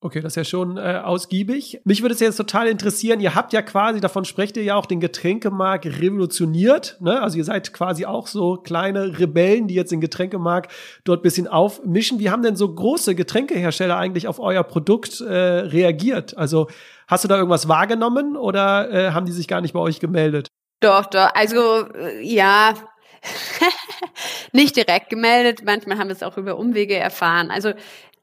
[0.04, 1.80] Okay, das ist ja schon äh, ausgiebig.
[1.84, 4.88] Mich würde es jetzt total interessieren, ihr habt ja quasi, davon sprecht ihr ja auch,
[4.88, 6.98] den Getränkemarkt revolutioniert.
[7.02, 7.22] Ne?
[7.22, 10.72] Also ihr seid quasi auch so kleine Rebellen, die jetzt den Getränkemarkt
[11.04, 12.18] dort bisschen aufmischen.
[12.18, 16.36] Wie haben denn so große Getränkehersteller eigentlich auf euer Produkt äh, reagiert?
[16.36, 16.68] Also
[17.08, 20.48] hast du da irgendwas wahrgenommen oder äh, haben die sich gar nicht bei euch gemeldet?
[20.80, 21.30] Doch, doch.
[21.36, 22.74] Also äh, ja,
[24.52, 25.64] nicht direkt gemeldet.
[25.64, 27.52] Manchmal haben wir es auch über Umwege erfahren.
[27.52, 27.74] Also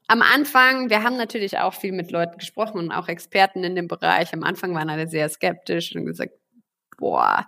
[0.07, 3.87] am Anfang, wir haben natürlich auch viel mit Leuten gesprochen und auch Experten in dem
[3.87, 4.33] Bereich.
[4.33, 6.33] Am Anfang waren alle sehr skeptisch und gesagt,
[6.97, 7.47] boah,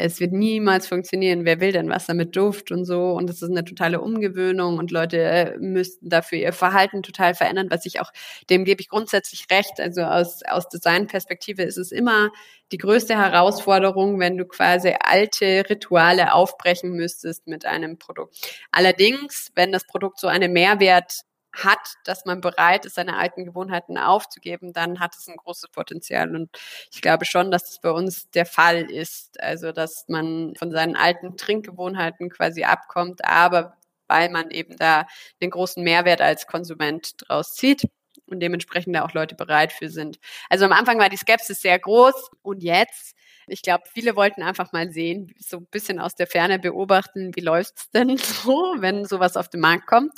[0.00, 3.12] es wird niemals funktionieren, wer will denn Wasser mit Duft und so.
[3.12, 4.78] Und das ist eine totale Umgewöhnung.
[4.78, 8.10] Und Leute äh, müssten dafür ihr Verhalten total verändern, was ich auch,
[8.48, 12.30] dem gebe ich grundsätzlich recht, also aus, aus Designperspektive ist es immer
[12.72, 18.36] die größte Herausforderung, wenn du quasi alte Rituale aufbrechen müsstest mit einem Produkt.
[18.70, 23.98] Allerdings, wenn das Produkt so einen Mehrwert hat, dass man bereit ist, seine alten Gewohnheiten
[23.98, 26.34] aufzugeben, dann hat es ein großes Potenzial.
[26.34, 26.50] Und
[26.92, 29.40] ich glaube schon, dass das bei uns der Fall ist.
[29.40, 33.76] Also, dass man von seinen alten Trinkgewohnheiten quasi abkommt, aber
[34.08, 35.06] weil man eben da
[35.40, 37.84] den großen Mehrwert als Konsument draus zieht.
[38.30, 40.18] Und dementsprechend da auch Leute bereit für sind.
[40.48, 43.14] Also am Anfang war die Skepsis sehr groß und jetzt
[43.52, 47.40] ich glaube, viele wollten einfach mal sehen, so ein bisschen aus der Ferne beobachten, wie
[47.40, 50.12] läuft's denn so, wenn sowas auf den Markt kommt.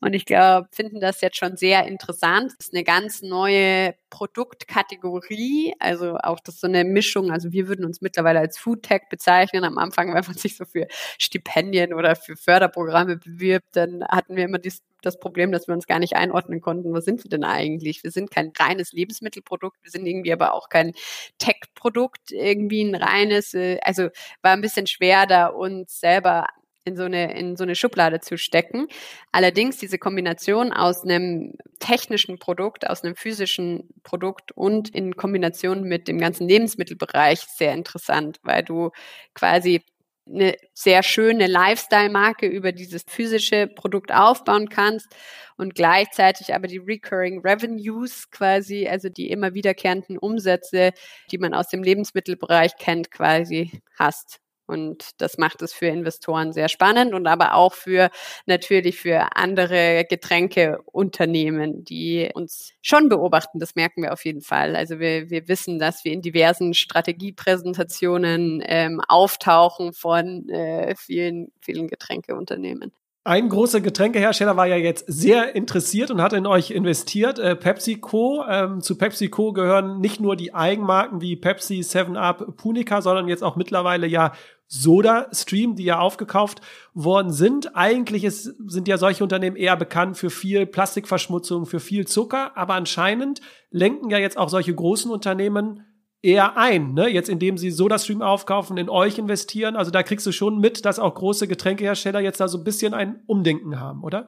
[0.00, 2.52] Und ich glaube, finden das jetzt schon sehr interessant.
[2.58, 7.32] Das ist eine ganz neue Produktkategorie, also auch das ist so eine Mischung.
[7.32, 9.64] Also wir würden uns mittlerweile als Food Tech bezeichnen.
[9.64, 10.86] Am Anfang, wenn man sich so für
[11.18, 15.86] Stipendien oder für Förderprogramme bewirbt, dann hatten wir immer dies, das Problem, dass wir uns
[15.86, 18.02] gar nicht einordnen konnten, was sind wir denn eigentlich?
[18.04, 20.92] Wir sind kein reines Lebensmittelprodukt, wir sind irgendwie aber auch kein
[21.38, 24.08] Tech-Produkt, irgendwie ein reines, äh, also
[24.42, 26.46] war ein bisschen schwer da uns selber
[26.84, 28.88] in so eine in so eine Schublade zu stecken.
[29.32, 36.08] Allerdings diese Kombination aus einem technischen Produkt, aus einem physischen Produkt und in Kombination mit
[36.08, 38.90] dem ganzen Lebensmittelbereich sehr interessant, weil du
[39.34, 39.82] quasi
[40.26, 45.14] eine sehr schöne Lifestyle-Marke über dieses physische Produkt aufbauen kannst
[45.56, 50.92] und gleichzeitig aber die Recurring Revenues quasi, also die immer wiederkehrenden Umsätze,
[51.30, 54.43] die man aus dem Lebensmittelbereich kennt, quasi hast.
[54.66, 58.10] Und das macht es für Investoren sehr spannend und aber auch für
[58.46, 63.58] natürlich für andere Getränkeunternehmen, die uns schon beobachten.
[63.58, 64.74] Das merken wir auf jeden Fall.
[64.76, 71.88] Also wir, wir wissen, dass wir in diversen Strategiepräsentationen ähm, auftauchen von äh, vielen, vielen
[71.88, 72.92] Getränkeunternehmen.
[73.26, 78.44] Ein großer Getränkehersteller war ja jetzt sehr interessiert und hat in euch investiert, äh, PepsiCo.
[78.46, 83.56] Ähm, zu PepsiCo gehören nicht nur die Eigenmarken wie Pepsi, 7up, Punica, sondern jetzt auch
[83.56, 84.32] mittlerweile ja
[84.66, 86.60] Soda Stream, die ja aufgekauft
[86.92, 87.74] worden sind.
[87.74, 92.74] Eigentlich ist, sind ja solche Unternehmen eher bekannt für viel Plastikverschmutzung, für viel Zucker, aber
[92.74, 95.86] anscheinend lenken ja jetzt auch solche großen Unternehmen
[96.24, 97.08] eher ein, ne?
[97.08, 99.76] Jetzt indem sie SodaStream aufkaufen, in euch investieren.
[99.76, 102.94] Also da kriegst du schon mit, dass auch große Getränkehersteller jetzt da so ein bisschen
[102.94, 104.26] ein Umdenken haben, oder?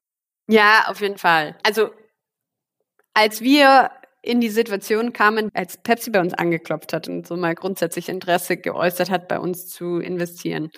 [0.48, 1.56] Ja, auf jeden Fall.
[1.62, 1.90] Also
[3.14, 3.90] als wir
[4.22, 8.56] in die Situation kamen, als Pepsi bei uns angeklopft hat und so mal grundsätzlich Interesse
[8.56, 10.70] geäußert hat, bei uns zu investieren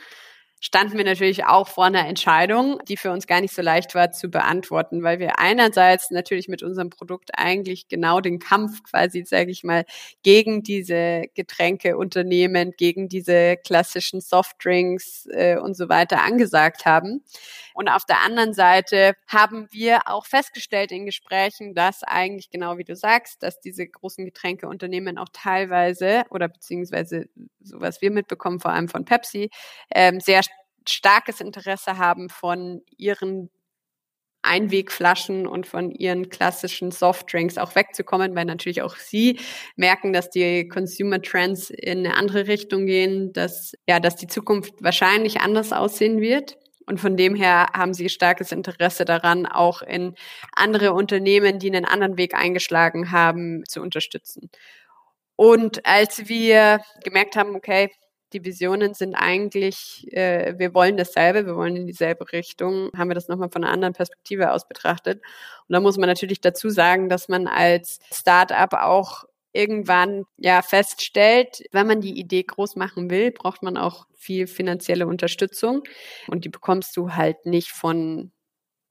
[0.61, 4.11] standen wir natürlich auch vor einer Entscheidung, die für uns gar nicht so leicht war
[4.11, 9.51] zu beantworten, weil wir einerseits natürlich mit unserem Produkt eigentlich genau den Kampf quasi, sage
[9.51, 9.85] ich mal,
[10.23, 17.23] gegen diese Getränkeunternehmen, gegen diese klassischen Softdrinks äh, und so weiter angesagt haben.
[17.79, 22.83] Und auf der anderen Seite haben wir auch festgestellt in Gesprächen, dass eigentlich genau wie
[22.83, 27.29] du sagst, dass diese großen Getränkeunternehmen auch teilweise oder beziehungsweise
[27.61, 29.51] so was wir mitbekommen, vor allem von Pepsi,
[29.95, 30.41] ähm, sehr
[30.89, 33.49] starkes Interesse haben von ihren
[34.43, 39.39] Einwegflaschen und von ihren klassischen Softdrinks auch wegzukommen, weil natürlich auch sie
[39.77, 44.75] merken, dass die Consumer Trends in eine andere Richtung gehen, dass ja, dass die Zukunft
[44.83, 46.57] wahrscheinlich anders aussehen wird.
[46.89, 50.15] Und von dem her haben sie starkes Interesse daran, auch in
[50.55, 54.51] andere Unternehmen, die einen anderen Weg eingeschlagen haben, zu unterstützen.
[55.37, 57.91] Und als wir gemerkt haben, okay,
[58.33, 63.15] die Visionen sind eigentlich, äh, wir wollen dasselbe, wir wollen in dieselbe Richtung, haben wir
[63.15, 65.23] das nochmal von einer anderen Perspektive aus betrachtet.
[65.69, 69.25] Und da muss man natürlich dazu sagen, dass man als Startup auch
[69.59, 75.07] irgendwann ja feststellt, wenn man die Idee groß machen will, braucht man auch viel finanzielle
[75.07, 75.83] Unterstützung
[76.29, 78.33] und die bekommst du halt nicht von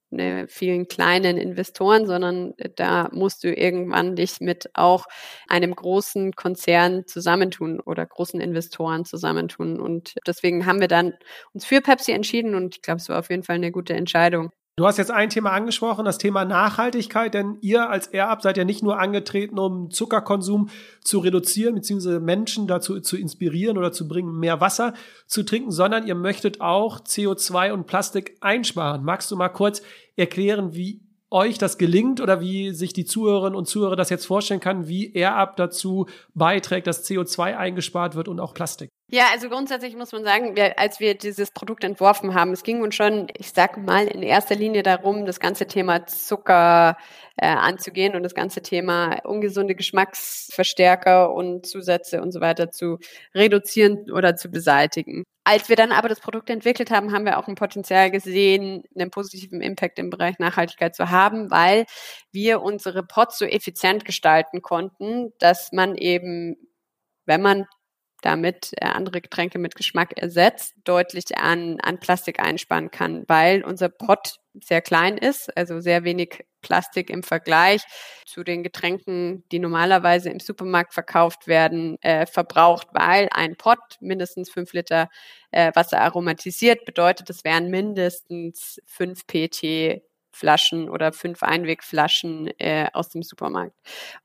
[0.09, 5.05] ne, vielen kleinen Investoren, sondern äh, da musst du irgendwann dich mit auch
[5.47, 9.79] einem großen Konzern zusammentun oder großen Investoren zusammentun.
[9.79, 11.13] Und deswegen haben wir dann
[11.53, 14.51] uns für Pepsi entschieden und ich glaube, es war auf jeden Fall eine gute Entscheidung.
[14.79, 18.63] Du hast jetzt ein Thema angesprochen, das Thema Nachhaltigkeit, denn ihr als AirUp seid ja
[18.63, 20.69] nicht nur angetreten, um Zuckerkonsum
[21.03, 24.93] zu reduzieren, beziehungsweise Menschen dazu zu inspirieren oder zu bringen, mehr Wasser
[25.25, 29.03] zu trinken, sondern ihr möchtet auch CO2 und Plastik einsparen.
[29.03, 29.81] Magst du mal kurz
[30.15, 34.59] erklären, wie euch das gelingt oder wie sich die Zuhörerinnen und Zuhörer das jetzt vorstellen
[34.59, 38.91] kann, wie AirUp dazu beiträgt, dass CO2 eingespart wird und auch Plastik?
[39.09, 42.81] Ja, also grundsätzlich muss man sagen, wir, als wir dieses Produkt entworfen haben, es ging
[42.81, 46.97] uns schon, ich sag mal, in erster Linie darum, das ganze Thema Zucker
[47.37, 52.99] äh, anzugehen und das ganze Thema ungesunde Geschmacksverstärker und Zusätze und so weiter zu
[53.33, 55.23] reduzieren oder zu beseitigen.
[55.45, 59.09] Als wir dann aber das Produkt entwickelt haben, haben wir auch ein Potenzial gesehen, einen
[59.09, 61.85] positiven Impact im Bereich Nachhaltigkeit zu haben, weil
[62.33, 66.57] wir unsere Pots so effizient gestalten konnten, dass man eben,
[67.25, 67.67] wenn man
[68.27, 74.41] damit andere Getränke mit Geschmack ersetzt, deutlich an, an Plastik einsparen kann, weil unser Pot
[74.61, 77.83] sehr klein ist, also sehr wenig Plastik im Vergleich
[78.25, 84.49] zu den Getränken, die normalerweise im Supermarkt verkauft werden, äh, verbraucht, weil ein Pot mindestens
[84.49, 85.07] fünf Liter
[85.51, 90.01] äh, Wasser aromatisiert bedeutet, es wären mindestens fünf PT
[90.37, 93.75] Flaschen oder fünf Einwegflaschen äh, aus dem Supermarkt.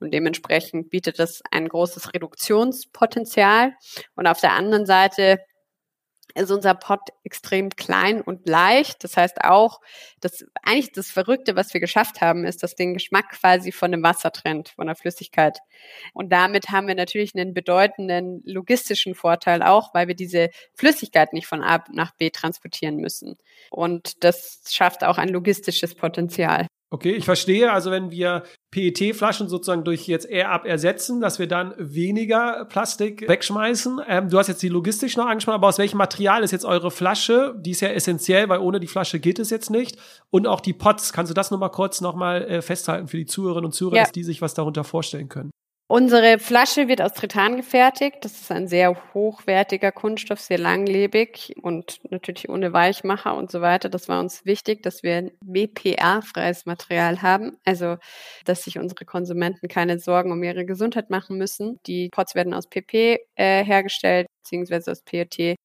[0.01, 3.73] Und dementsprechend bietet das ein großes Reduktionspotenzial.
[4.15, 5.41] Und auf der anderen Seite
[6.35, 9.05] ist unser Pot extrem klein und leicht.
[9.05, 9.81] Das heißt auch,
[10.21, 14.03] dass eigentlich das Verrückte, was wir geschafft haben, ist, dass den Geschmack quasi von dem
[14.03, 15.59] Wasser trennt, von der Flüssigkeit.
[16.15, 21.47] Und damit haben wir natürlich einen bedeutenden logistischen Vorteil auch, weil wir diese Flüssigkeit nicht
[21.47, 23.37] von A nach B transportieren müssen.
[23.71, 26.67] Und das schafft auch ein logistisches Potenzial.
[26.93, 27.73] Okay, ich verstehe.
[27.73, 34.03] Also wenn wir PET-Flaschen sozusagen durch jetzt Air-Up ersetzen, dass wir dann weniger Plastik wegschmeißen.
[34.07, 36.91] Ähm, du hast jetzt die Logistik noch angesprochen, aber aus welchem Material ist jetzt eure
[36.91, 37.55] Flasche?
[37.59, 39.97] Die ist ja essentiell, weil ohne die Flasche geht es jetzt nicht.
[40.29, 41.15] Und auch die Pots.
[41.15, 44.03] Kannst du das nochmal kurz nochmal äh, festhalten für die Zuhörerinnen und Zuhörer, ja.
[44.03, 45.51] dass die sich was darunter vorstellen können?
[45.93, 48.17] Unsere Flasche wird aus Tritan gefertigt.
[48.23, 53.91] Das ist ein sehr hochwertiger Kunststoff, sehr langlebig und natürlich ohne Weichmacher und so weiter.
[53.91, 57.59] Das war uns wichtig, dass wir ein BPA-freies Material haben.
[57.67, 57.99] Also,
[58.47, 61.79] dass sich unsere Konsumenten keine Sorgen um ihre Gesundheit machen müssen.
[61.87, 65.57] Die Pots werden aus PP äh, hergestellt, beziehungsweise aus PET.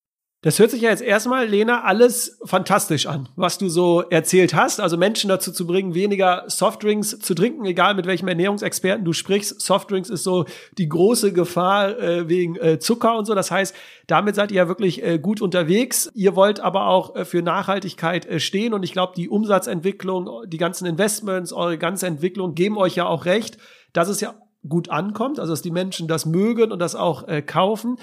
[0.48, 4.80] Das hört sich ja jetzt erstmal, Lena, alles fantastisch an, was du so erzählt hast.
[4.80, 9.60] Also Menschen dazu zu bringen, weniger Softdrinks zu trinken, egal mit welchem Ernährungsexperten du sprichst.
[9.60, 10.46] Softdrinks ist so
[10.78, 13.36] die große Gefahr äh, wegen äh, Zucker und so.
[13.36, 13.76] Das heißt,
[14.08, 16.10] damit seid ihr ja wirklich äh, gut unterwegs.
[16.14, 18.74] Ihr wollt aber auch äh, für Nachhaltigkeit äh, stehen.
[18.74, 23.26] Und ich glaube, die Umsatzentwicklung, die ganzen Investments, eure ganze Entwicklung geben euch ja auch
[23.26, 23.58] recht,
[23.92, 24.34] dass es ja
[24.70, 27.98] gut ankommt, also dass die Menschen das mögen und das auch äh, kaufen.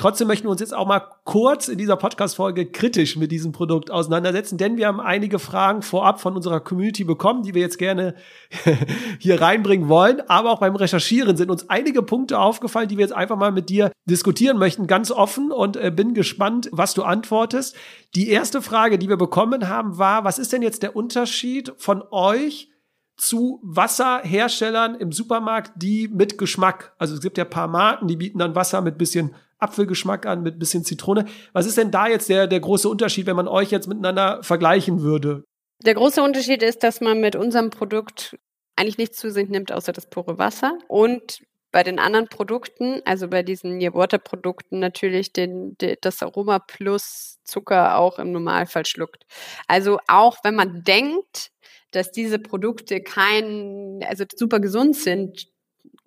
[0.00, 3.90] Trotzdem möchten wir uns jetzt auch mal kurz in dieser Podcast-Folge kritisch mit diesem Produkt
[3.90, 8.14] auseinandersetzen, denn wir haben einige Fragen vorab von unserer Community bekommen, die wir jetzt gerne
[9.18, 10.22] hier reinbringen wollen.
[10.26, 13.68] Aber auch beim Recherchieren sind uns einige Punkte aufgefallen, die wir jetzt einfach mal mit
[13.68, 17.76] dir diskutieren möchten, ganz offen und äh, bin gespannt, was du antwortest.
[18.14, 22.02] Die erste Frage, die wir bekommen haben, war, was ist denn jetzt der Unterschied von
[22.10, 22.70] euch
[23.18, 28.38] zu Wasserherstellern im Supermarkt, die mit Geschmack, also es gibt ja paar Marken, die bieten
[28.38, 31.26] dann Wasser mit bisschen Apfelgeschmack an, mit bisschen Zitrone.
[31.52, 35.02] Was ist denn da jetzt der, der große Unterschied, wenn man euch jetzt miteinander vergleichen
[35.02, 35.44] würde?
[35.84, 38.36] Der große Unterschied ist, dass man mit unserem Produkt
[38.76, 40.78] eigentlich nichts zu sich nimmt, außer das pure Wasser.
[40.88, 41.40] Und
[41.72, 46.58] bei den anderen Produkten, also bei diesen Near Water Produkten natürlich den, den, das Aroma
[46.58, 49.24] plus Zucker auch im Normalfall schluckt.
[49.68, 51.52] Also auch wenn man denkt,
[51.92, 55.48] dass diese Produkte kein, also super gesund sind,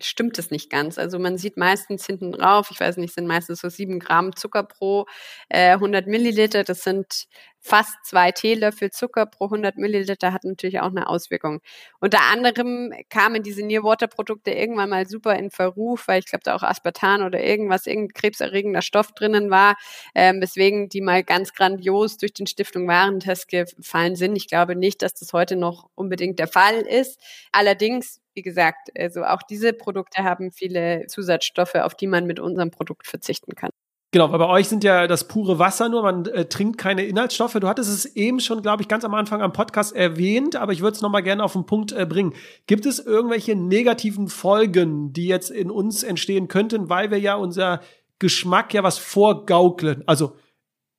[0.05, 0.97] stimmt es nicht ganz.
[0.97, 4.63] Also man sieht meistens hinten drauf, ich weiß nicht, sind meistens so sieben Gramm Zucker
[4.63, 5.05] pro
[5.49, 6.63] äh, 100 Milliliter.
[6.63, 7.27] Das sind
[7.63, 11.61] fast zwei Teelöffel Zucker pro 100 Milliliter, hat natürlich auch eine Auswirkung.
[11.99, 16.63] Unter anderem kamen diese Nearwater-Produkte irgendwann mal super in Verruf, weil ich glaube, da auch
[16.63, 19.77] Aspartan oder irgendwas, irgendein krebserregender Stoff drinnen war,
[20.13, 24.35] ähm, weswegen die mal ganz grandios durch den Stiftung Warentest gefallen sind.
[24.35, 27.19] Ich glaube nicht, dass das heute noch unbedingt der Fall ist.
[27.51, 32.71] Allerdings wie gesagt, also auch diese Produkte haben viele Zusatzstoffe, auf die man mit unserem
[32.71, 33.69] Produkt verzichten kann.
[34.13, 37.53] Genau, weil bei euch sind ja das pure Wasser nur, man äh, trinkt keine Inhaltsstoffe.
[37.53, 40.81] Du hattest es eben schon, glaube ich, ganz am Anfang am Podcast erwähnt, aber ich
[40.81, 42.35] würde es nochmal gerne auf den Punkt äh, bringen.
[42.67, 47.81] Gibt es irgendwelche negativen Folgen, die jetzt in uns entstehen könnten, weil wir ja unser
[48.19, 50.03] Geschmack ja was vorgaukeln?
[50.05, 50.35] Also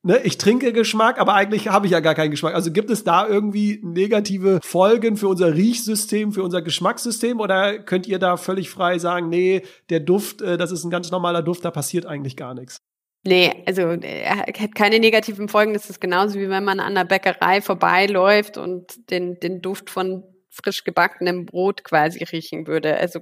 [0.03, 2.57] ne, ich trinke Geschmack, aber eigentlich habe ich ja gar keinen Geschmack.
[2.57, 8.09] Also gibt es da irgendwie negative Folgen für unser Riechsystem, für unser Geschmackssystem oder könnt
[8.09, 11.65] ihr da völlig frei sagen, nee, der Duft, äh, das ist ein ganz normaler Duft,
[11.65, 12.81] da passiert eigentlich gar nichts?
[13.27, 15.73] Nee, also er hat keine negativen Folgen.
[15.73, 20.25] Das ist genauso wie wenn man an der Bäckerei vorbeiläuft und den, den Duft von
[20.51, 22.99] frisch gebackenem Brot quasi riechen würde.
[22.99, 23.21] Also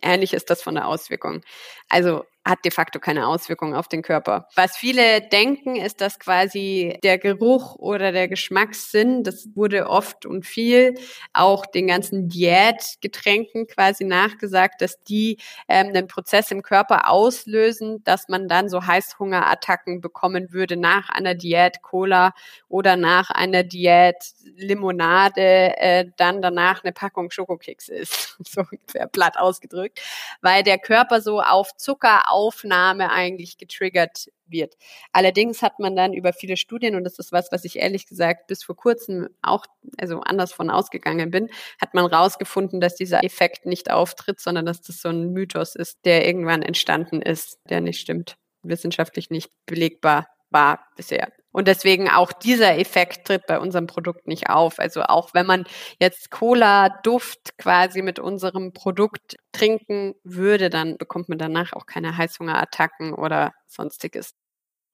[0.00, 1.42] ähnlich ist das von der Auswirkung.
[1.90, 4.48] Also hat de facto keine Auswirkung auf den Körper.
[4.56, 10.44] Was viele denken, ist, dass quasi der Geruch oder der Geschmackssinn, das wurde oft und
[10.44, 10.94] viel
[11.32, 18.28] auch den ganzen Diätgetränken quasi nachgesagt, dass die ähm, einen Prozess im Körper auslösen, dass
[18.28, 22.34] man dann so Heißhungerattacken bekommen würde nach einer Diät Cola
[22.68, 24.16] oder nach einer Diät
[24.56, 30.00] Limonade, äh, dann danach eine Packung Schokokeks ist, so ungefähr platt ausgedrückt,
[30.40, 34.74] weil der Körper so auf Zucker Aufnahme eigentlich getriggert wird.
[35.12, 38.46] Allerdings hat man dann über viele Studien, und das ist was, was ich ehrlich gesagt
[38.46, 39.66] bis vor kurzem auch,
[39.98, 41.48] also anders von ausgegangen bin,
[41.80, 46.04] hat man rausgefunden, dass dieser Effekt nicht auftritt, sondern dass das so ein Mythos ist,
[46.04, 51.32] der irgendwann entstanden ist, der nicht stimmt, wissenschaftlich nicht belegbar war bisher.
[51.52, 54.78] Und deswegen auch dieser Effekt tritt bei unserem Produkt nicht auf.
[54.78, 55.64] Also auch wenn man
[56.00, 63.12] jetzt Cola-Duft quasi mit unserem Produkt trinken würde, dann bekommt man danach auch keine Heißhungerattacken
[63.14, 64.32] oder sonstiges.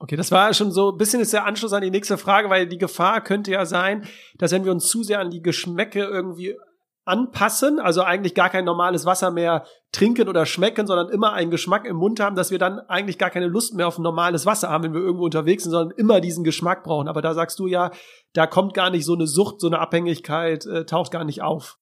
[0.00, 2.68] Okay, das war schon so ein bisschen ist der Anschluss an die nächste Frage, weil
[2.68, 6.56] die Gefahr könnte ja sein, dass wenn wir uns zu sehr an die Geschmäcke irgendwie
[7.08, 11.86] anpassen, also eigentlich gar kein normales Wasser mehr trinken oder schmecken, sondern immer einen Geschmack
[11.86, 14.68] im Mund haben, dass wir dann eigentlich gar keine Lust mehr auf ein normales Wasser
[14.68, 17.08] haben, wenn wir irgendwo unterwegs sind, sondern immer diesen Geschmack brauchen.
[17.08, 17.90] Aber da sagst du ja,
[18.34, 21.78] da kommt gar nicht so eine Sucht, so eine Abhängigkeit, äh, taucht gar nicht auf.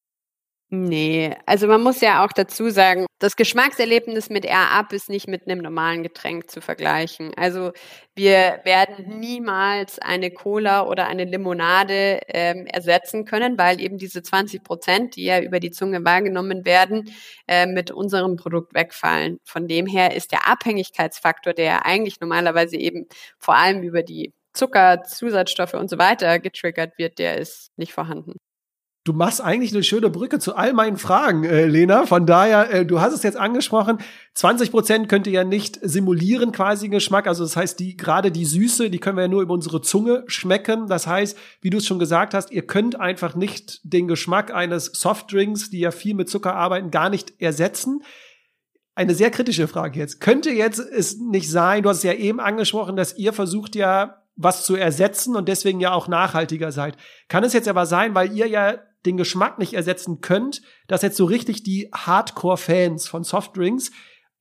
[0.71, 5.47] Nee, also man muss ja auch dazu sagen, das Geschmackserlebnis mit Air-Up ist nicht mit
[5.47, 7.33] einem normalen Getränk zu vergleichen.
[7.37, 7.71] Also
[8.17, 14.65] wir werden niemals eine Cola oder eine Limonade ähm, ersetzen können, weil eben diese 20
[14.65, 17.13] Prozent, die ja über die Zunge wahrgenommen werden,
[17.47, 19.39] äh, mit unserem Produkt wegfallen.
[19.45, 23.07] Von dem her ist der Abhängigkeitsfaktor, der eigentlich normalerweise eben
[23.39, 28.33] vor allem über die Zucker, Zusatzstoffe und so weiter getriggert wird, der ist nicht vorhanden.
[29.07, 32.07] Du machst eigentlich eine schöne Brücke zu all meinen Fragen, äh, Lena.
[32.07, 33.99] Von daher, äh, du hast es jetzt angesprochen.
[34.35, 37.29] 20 Prozent könnt ihr ja nicht simulieren, quasi Geschmack.
[37.29, 40.25] Also das heißt, die, gerade die Süße, die können wir ja nur über unsere Zunge
[40.27, 40.89] schmecken.
[40.89, 44.87] Das heißt, wie du es schon gesagt hast, ihr könnt einfach nicht den Geschmack eines
[44.87, 48.03] Softdrinks, die ja viel mit Zucker arbeiten, gar nicht ersetzen.
[48.97, 50.21] Eine sehr kritische Frage jetzt.
[50.21, 54.25] Könnte jetzt es nicht sein, du hast es ja eben angesprochen, dass ihr versucht ja
[54.35, 56.97] was zu ersetzen und deswegen ja auch nachhaltiger seid.
[57.29, 61.17] Kann es jetzt aber sein, weil ihr ja den Geschmack nicht ersetzen könnt, dass jetzt
[61.17, 63.93] so richtig die Hardcore-Fans von Softdrinks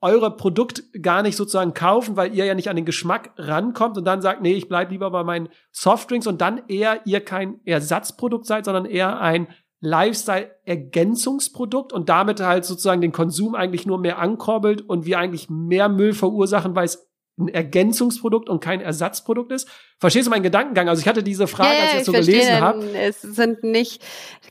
[0.01, 4.05] eure Produkt gar nicht sozusagen kaufen, weil ihr ja nicht an den Geschmack rankommt und
[4.05, 8.45] dann sagt, nee, ich bleib lieber bei meinen Softdrinks und dann eher ihr kein Ersatzprodukt
[8.45, 9.47] seid, sondern eher ein
[9.79, 15.89] Lifestyle-Ergänzungsprodukt und damit halt sozusagen den Konsum eigentlich nur mehr ankurbelt und wir eigentlich mehr
[15.89, 19.69] Müll verursachen, weil es ein Ergänzungsprodukt und kein Ersatzprodukt ist.
[19.99, 20.87] Verstehst du meinen Gedankengang?
[20.87, 22.97] Also ich hatte diese Frage, ja, als ich das so gelesen habe.
[22.97, 24.03] Es sind nicht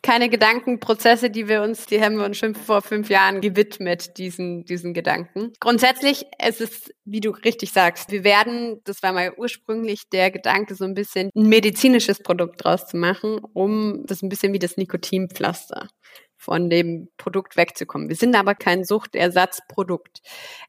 [0.03, 4.64] keine Gedankenprozesse, die wir uns, die haben wir uns schon vor fünf Jahren gewidmet, diesen,
[4.64, 5.53] diesen Gedanken.
[5.61, 10.75] Grundsätzlich, es ist, wie du richtig sagst, wir werden, das war mal ursprünglich der Gedanke,
[10.75, 14.77] so ein bisschen ein medizinisches Produkt draus zu machen, um das ein bisschen wie das
[14.77, 15.88] Nikotinpflaster
[16.37, 18.11] von dem Produkt wegzukommen.
[18.11, 20.20] Wir sind aber kein Suchtersatzprodukt.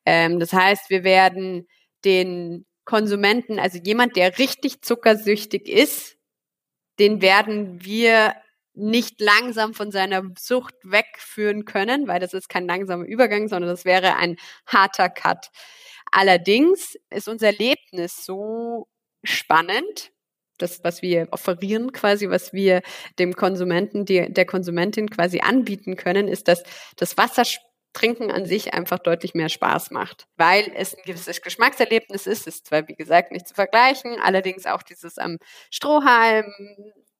[0.05, 1.67] Ähm, das heißt, wir werden
[2.05, 6.17] den Konsumenten, also jemand, der richtig zuckersüchtig ist,
[6.99, 8.35] den werden wir
[8.73, 13.85] nicht langsam von seiner Sucht wegführen können, weil das ist kein langsamer Übergang, sondern das
[13.85, 14.37] wäre ein
[14.67, 15.49] harter Cut.
[16.11, 18.87] Allerdings ist unser Erlebnis so
[19.23, 20.11] spannend,
[20.57, 22.81] das, was wir offerieren quasi, was wir
[23.19, 26.63] dem Konsumenten, die, der Konsumentin quasi anbieten können, ist, dass
[26.95, 27.43] das Wasser
[27.95, 32.45] Trinken an sich einfach deutlich mehr Spaß macht, weil es ein gewisses Geschmackserlebnis ist.
[32.45, 35.37] Ist zwar, wie gesagt, nicht zu vergleichen, allerdings auch dieses am
[35.71, 36.45] Strohhalm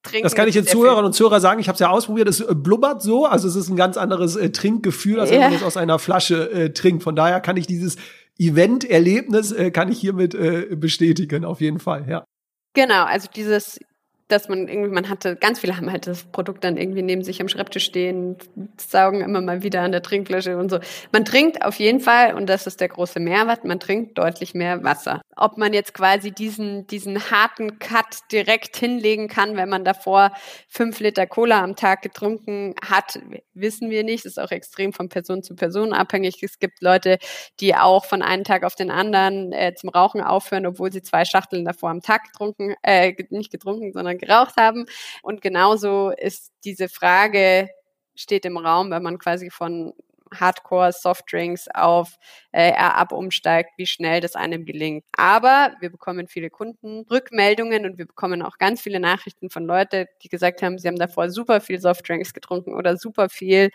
[0.04, 0.24] Trinken.
[0.24, 1.60] Das kann ich den Zuhörern und Zuhörern sagen.
[1.60, 2.28] Ich habe es ja ausprobiert.
[2.28, 3.26] Es äh, blubbert so.
[3.26, 6.52] Also es ist ein ganz anderes äh, Trinkgefühl, als wenn man es aus einer Flasche
[6.52, 7.02] äh, trinkt.
[7.02, 7.96] Von daher kann ich dieses
[8.38, 11.46] Event-Erlebnis äh, kann ich hiermit äh, bestätigen.
[11.46, 12.26] Auf jeden Fall, ja.
[12.74, 13.06] Genau.
[13.06, 13.80] Also dieses
[14.28, 17.42] dass man irgendwie, man hatte, ganz viele haben halt das Produkt dann irgendwie neben sich
[17.42, 18.38] am Schreibtisch stehen,
[18.78, 20.80] saugen immer mal wieder an der Trinkflasche und so.
[21.12, 24.84] Man trinkt auf jeden Fall, und das ist der große Mehrwert, man trinkt deutlich mehr
[24.84, 25.22] Wasser.
[25.36, 30.32] Ob man jetzt quasi diesen, diesen harten Cut direkt hinlegen kann, wenn man davor
[30.68, 33.20] fünf Liter Cola am Tag getrunken hat,
[33.54, 34.26] wissen wir nicht.
[34.26, 36.42] Das ist auch extrem von Person zu Person abhängig.
[36.42, 37.18] Es gibt Leute,
[37.60, 41.26] die auch von einem Tag auf den anderen äh, zum Rauchen aufhören, obwohl sie zwei
[41.26, 44.86] Schachteln davor am Tag getrunken, äh, nicht getrunken, sondern geraucht haben.
[45.22, 47.70] Und genauso ist diese Frage,
[48.16, 49.94] steht im Raum, wenn man quasi von
[50.34, 52.16] Hardcore Softdrinks auf
[52.52, 55.06] äh, ab umsteigt, wie schnell das einem gelingt.
[55.18, 60.30] Aber wir bekommen viele Kundenrückmeldungen und wir bekommen auch ganz viele Nachrichten von Leuten, die
[60.30, 63.70] gesagt haben, sie haben davor super viel Softdrinks getrunken oder super viel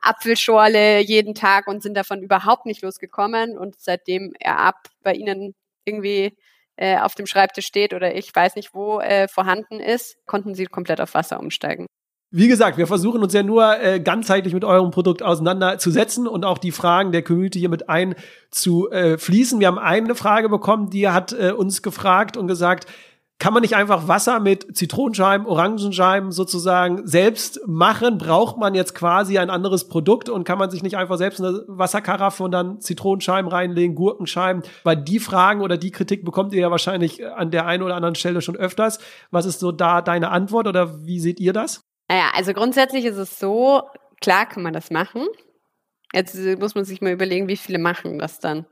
[0.00, 5.54] Apfelschorle jeden Tag und sind davon überhaupt nicht losgekommen und seitdem er ab bei ihnen
[5.84, 6.36] irgendwie
[6.76, 10.66] äh, auf dem Schreibtisch steht oder ich weiß nicht wo äh, vorhanden ist, konnten sie
[10.66, 11.86] komplett auf Wasser umsteigen.
[12.36, 16.58] Wie gesagt, wir versuchen uns ja nur äh, ganzheitlich mit eurem Produkt auseinanderzusetzen und auch
[16.58, 19.60] die Fragen der Community hier mit einzufließen.
[19.60, 22.88] Wir haben eine Frage bekommen, die hat äh, uns gefragt und gesagt,
[23.38, 28.18] kann man nicht einfach Wasser mit Zitronenscheiben, Orangenscheiben sozusagen selbst machen?
[28.18, 31.62] Braucht man jetzt quasi ein anderes Produkt und kann man sich nicht einfach selbst eine
[31.68, 34.64] Wasserkaraffe und dann Zitronenscheiben reinlegen, Gurkenscheiben?
[34.82, 38.16] Weil die Fragen oder die Kritik bekommt ihr ja wahrscheinlich an der einen oder anderen
[38.16, 38.98] Stelle schon öfters.
[39.30, 41.84] Was ist so da deine Antwort oder wie seht ihr das?
[42.08, 43.82] Naja, also grundsätzlich ist es so,
[44.20, 45.26] klar kann man das machen.
[46.12, 48.66] Jetzt muss man sich mal überlegen, wie viele machen das dann.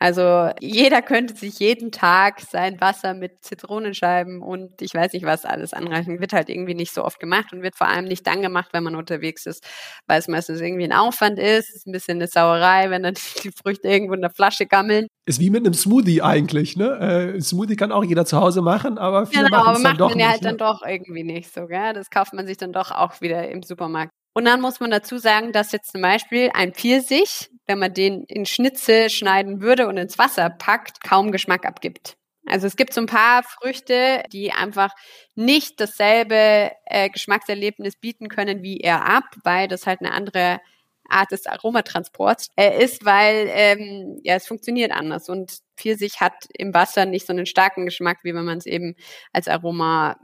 [0.00, 5.44] Also jeder könnte sich jeden Tag sein Wasser mit Zitronenscheiben und ich weiß nicht was
[5.44, 6.20] alles anreichen.
[6.20, 8.84] Wird halt irgendwie nicht so oft gemacht und wird vor allem nicht dann gemacht, wenn
[8.84, 9.66] man unterwegs ist,
[10.06, 13.50] weil es meistens irgendwie ein Aufwand ist, ist ein bisschen eine Sauerei, wenn dann die
[13.50, 15.08] Früchte irgendwo in der Flasche gammeln.
[15.26, 17.34] Ist wie mit einem Smoothie eigentlich, ne?
[17.34, 20.10] Äh, Smoothie kann auch jeder zu Hause machen, aber viele genau, machen es dann doch
[20.10, 20.48] man ja halt ne?
[20.48, 21.92] dann doch irgendwie nicht so, gell?
[21.92, 24.12] Das kauft man sich dann doch auch wieder im Supermarkt.
[24.34, 28.24] Und dann muss man dazu sagen, dass jetzt zum Beispiel ein Pfirsich, wenn man den
[28.24, 32.16] in Schnitze schneiden würde und ins Wasser packt, kaum Geschmack abgibt.
[32.46, 34.90] Also es gibt so ein paar Früchte, die einfach
[35.34, 40.60] nicht dasselbe äh, Geschmackserlebnis bieten können wie er ab, weil das halt eine andere
[41.08, 46.74] Art des Aromatransports äh, ist, weil ähm, ja es funktioniert anders und Pfirsich hat im
[46.74, 48.94] Wasser nicht so einen starken Geschmack, wie wenn man es eben
[49.32, 50.16] als Aroma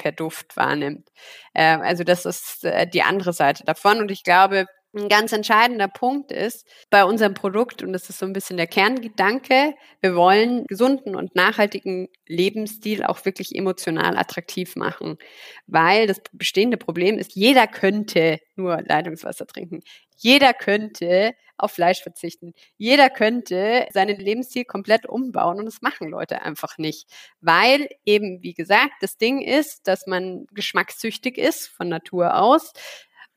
[0.00, 1.08] per Duft wahrnimmt.
[1.54, 4.00] Äh, also das ist äh, die andere Seite davon.
[4.00, 8.26] Und ich glaube, ein ganz entscheidender Punkt ist bei unserem Produkt, und das ist so
[8.26, 15.18] ein bisschen der Kerngedanke, wir wollen gesunden und nachhaltigen Lebensstil auch wirklich emotional attraktiv machen.
[15.66, 19.80] Weil das bestehende Problem ist, jeder könnte nur Leitungswasser trinken.
[20.16, 22.52] Jeder könnte auf Fleisch verzichten.
[22.76, 27.08] Jeder könnte seinen Lebensstil komplett umbauen und das machen Leute einfach nicht.
[27.40, 32.72] Weil eben, wie gesagt, das Ding ist, dass man geschmackssüchtig ist von Natur aus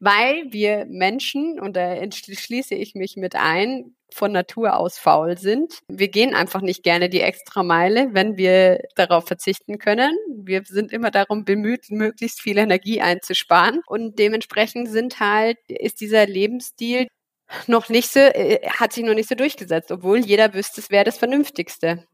[0.03, 5.79] weil wir Menschen, und da schließe ich mich mit ein, von Natur aus faul sind.
[5.87, 10.15] Wir gehen einfach nicht gerne die extra Meile, wenn wir darauf verzichten können.
[10.29, 13.81] Wir sind immer darum bemüht, möglichst viel Energie einzusparen.
[13.87, 17.07] Und dementsprechend sind halt, ist dieser Lebensstil
[17.67, 21.05] noch nicht so, äh, hat sich noch nicht so durchgesetzt, obwohl jeder wüsste, es wäre
[21.05, 22.05] das Vernünftigste.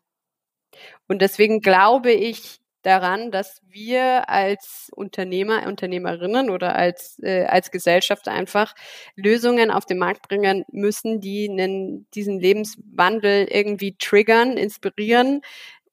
[1.08, 8.28] Und deswegen glaube ich, daran, dass wir als Unternehmer, Unternehmerinnen oder als, äh, als Gesellschaft
[8.28, 8.74] einfach
[9.16, 15.42] Lösungen auf den Markt bringen müssen, die einen, diesen Lebenswandel irgendwie triggern, inspirieren,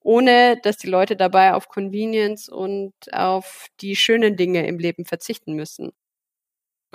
[0.01, 5.55] ohne dass die Leute dabei auf Convenience und auf die schönen Dinge im Leben verzichten
[5.55, 5.93] müssen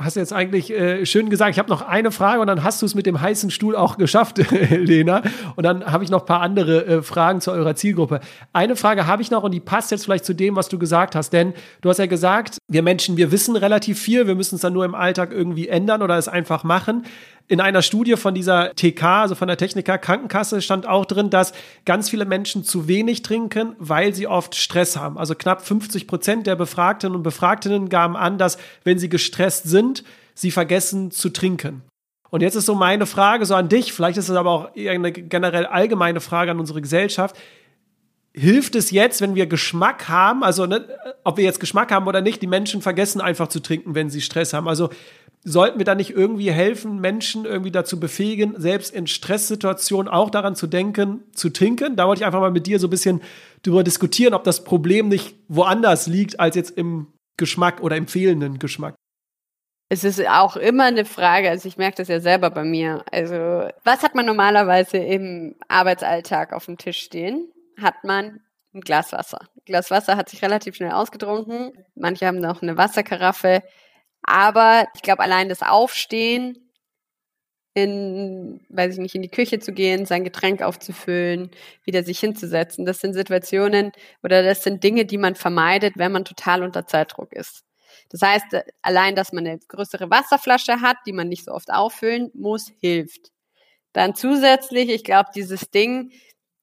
[0.04, 1.52] hast jetzt eigentlich äh, schön gesagt.
[1.52, 3.98] Ich habe noch eine Frage und dann hast du es mit dem heißen Stuhl auch
[3.98, 4.38] geschafft,
[4.70, 5.22] Lena.
[5.56, 8.20] Und dann habe ich noch ein paar andere äh, Fragen zu eurer Zielgruppe.
[8.54, 11.16] Eine Frage habe ich noch und die passt jetzt vielleicht zu dem, was du gesagt
[11.16, 11.34] hast.
[11.34, 14.74] Denn du hast ja gesagt, wir Menschen, wir wissen relativ viel, wir müssen es dann
[14.74, 17.06] nur im Alltag irgendwie ändern oder es einfach machen.
[17.52, 21.52] In einer Studie von dieser TK, also von der Techniker Krankenkasse, stand auch drin, dass
[21.84, 25.18] ganz viele Menschen zu wenig trinken, weil sie oft Stress haben.
[25.18, 29.91] Also knapp 50 Prozent der Befragten und Befragtinnen gaben an, dass wenn sie gestresst sind,
[30.34, 31.84] sie vergessen zu trinken.
[32.30, 35.12] Und jetzt ist so meine Frage so an dich, vielleicht ist es aber auch eine
[35.12, 37.36] generell allgemeine Frage an unsere Gesellschaft.
[38.34, 40.88] Hilft es jetzt, wenn wir Geschmack haben, also ne,
[41.26, 44.22] ob wir jetzt Geschmack haben oder nicht, die Menschen vergessen einfach zu trinken, wenn sie
[44.22, 44.70] Stress haben.
[44.70, 44.90] Also
[45.44, 50.56] sollten wir da nicht irgendwie helfen, Menschen irgendwie dazu befähigen, selbst in Stresssituationen auch daran
[50.56, 51.98] zu denken, zu trinken?
[51.98, 53.22] Da wollte ich einfach mal mit dir so ein bisschen
[53.64, 58.60] drüber diskutieren, ob das Problem nicht woanders liegt als jetzt im Geschmack oder im fehlenden
[58.60, 58.96] Geschmack.
[59.94, 63.04] Es ist auch immer eine Frage, also ich merke das ja selber bei mir.
[63.12, 63.36] Also,
[63.84, 67.52] was hat man normalerweise im Arbeitsalltag auf dem Tisch stehen?
[67.78, 68.40] Hat man
[68.74, 69.40] ein Glas Wasser.
[69.54, 71.74] Ein Glas Wasser hat sich relativ schnell ausgetrunken.
[71.94, 73.64] Manche haben noch eine Wasserkaraffe.
[74.24, 76.72] Aber ich glaube, allein das Aufstehen,
[77.74, 81.52] in, weiß ich nicht, in die Küche zu gehen, sein Getränk aufzufüllen,
[81.84, 83.92] wieder sich hinzusetzen, das sind Situationen
[84.24, 87.66] oder das sind Dinge, die man vermeidet, wenn man total unter Zeitdruck ist.
[88.10, 92.32] Das heißt, allein, dass man eine größere Wasserflasche hat, die man nicht so oft auffüllen
[92.34, 93.32] muss, hilft.
[93.94, 96.12] Dann zusätzlich, ich glaube, dieses Ding,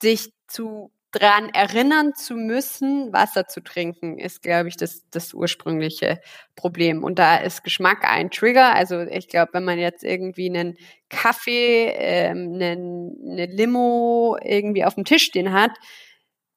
[0.00, 6.20] sich zu dran erinnern zu müssen, Wasser zu trinken, ist, glaube ich, das, das ursprüngliche
[6.54, 7.02] Problem.
[7.02, 8.74] Und da ist Geschmack ein Trigger.
[8.74, 10.76] Also ich glaube, wenn man jetzt irgendwie einen
[11.08, 15.72] Kaffee, ähm, einen, eine Limo irgendwie auf dem Tisch stehen hat,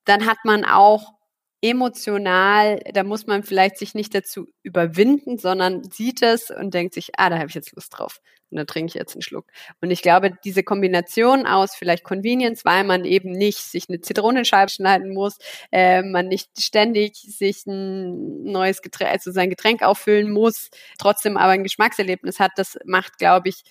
[0.05, 1.13] dann hat man auch
[1.61, 7.11] emotional, da muss man vielleicht sich nicht dazu überwinden, sondern sieht es und denkt sich,
[7.17, 8.19] ah, da habe ich jetzt Lust drauf.
[8.49, 9.45] Und dann trinke ich jetzt einen Schluck.
[9.79, 14.69] Und ich glaube, diese Kombination aus vielleicht Convenience, weil man eben nicht sich eine Zitronenscheibe
[14.69, 15.37] schneiden muss,
[15.71, 21.51] äh, man nicht ständig sich ein neues Getränk, also sein Getränk auffüllen muss, trotzdem aber
[21.53, 23.61] ein Geschmackserlebnis hat, das macht, glaube ich,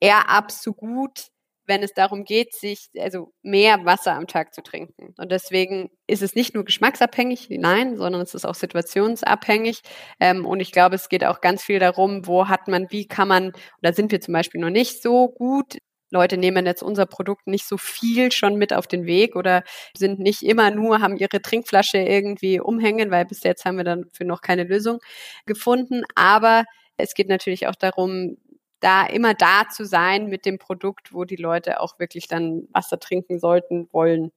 [0.00, 1.28] eher ab so gut
[1.66, 5.14] wenn es darum geht, sich also mehr Wasser am Tag zu trinken.
[5.18, 9.82] Und deswegen ist es nicht nur geschmacksabhängig, nein, sondern es ist auch situationsabhängig.
[10.20, 13.28] Ähm, und ich glaube, es geht auch ganz viel darum, wo hat man, wie kann
[13.28, 13.52] man,
[13.82, 15.78] da sind wir zum Beispiel noch nicht so gut.
[16.10, 19.62] Leute nehmen jetzt unser Produkt nicht so viel schon mit auf den Weg oder
[19.96, 24.26] sind nicht immer nur, haben ihre Trinkflasche irgendwie umhängen, weil bis jetzt haben wir dafür
[24.26, 24.98] noch keine Lösung
[25.46, 26.02] gefunden.
[26.14, 26.64] Aber
[26.96, 28.36] es geht natürlich auch darum,
[28.80, 32.98] da immer da zu sein mit dem Produkt, wo die Leute auch wirklich dann Wasser
[32.98, 34.32] trinken sollten, wollen.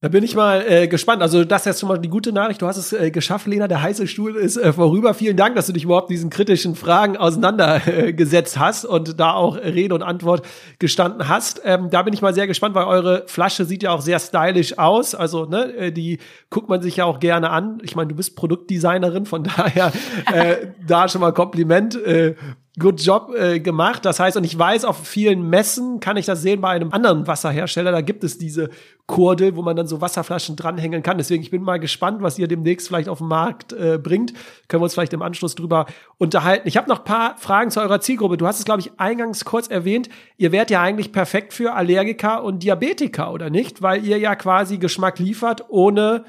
[0.00, 1.22] Da bin ich mal äh, gespannt.
[1.22, 2.62] Also das ist jetzt schon mal die gute Nachricht.
[2.62, 3.66] Du hast es äh, geschafft, Lena.
[3.66, 5.12] Der heiße Stuhl ist äh, vorüber.
[5.12, 9.96] Vielen Dank, dass du dich überhaupt diesen kritischen Fragen auseinandergesetzt hast und da auch Rede
[9.96, 10.46] und Antwort
[10.78, 11.62] gestanden hast.
[11.64, 14.78] Ähm, da bin ich mal sehr gespannt, weil eure Flasche sieht ja auch sehr stylisch
[14.78, 15.16] aus.
[15.16, 17.80] Also ne, äh, die guckt man sich ja auch gerne an.
[17.82, 19.90] Ich meine, du bist Produktdesignerin, von daher
[20.32, 22.00] äh, da schon mal Kompliment.
[22.00, 22.36] Äh,
[22.78, 24.04] good Job äh, gemacht.
[24.04, 27.26] Das heißt, und ich weiß, auf vielen Messen kann ich das sehen bei einem anderen
[27.26, 27.92] Wasserhersteller.
[27.92, 28.70] Da gibt es diese
[29.06, 31.18] Kurdel, wo man dann so Wasserflaschen dranhängen kann.
[31.18, 34.32] Deswegen, ich bin mal gespannt, was ihr demnächst vielleicht auf den Markt äh, bringt.
[34.68, 35.86] Können wir uns vielleicht im Anschluss drüber
[36.18, 36.68] unterhalten.
[36.68, 38.36] Ich habe noch paar Fragen zu eurer Zielgruppe.
[38.36, 40.08] Du hast es, glaube ich, eingangs kurz erwähnt.
[40.36, 43.82] Ihr wärt ja eigentlich perfekt für Allergiker und Diabetiker, oder nicht?
[43.82, 46.24] Weil ihr ja quasi Geschmack liefert, ohne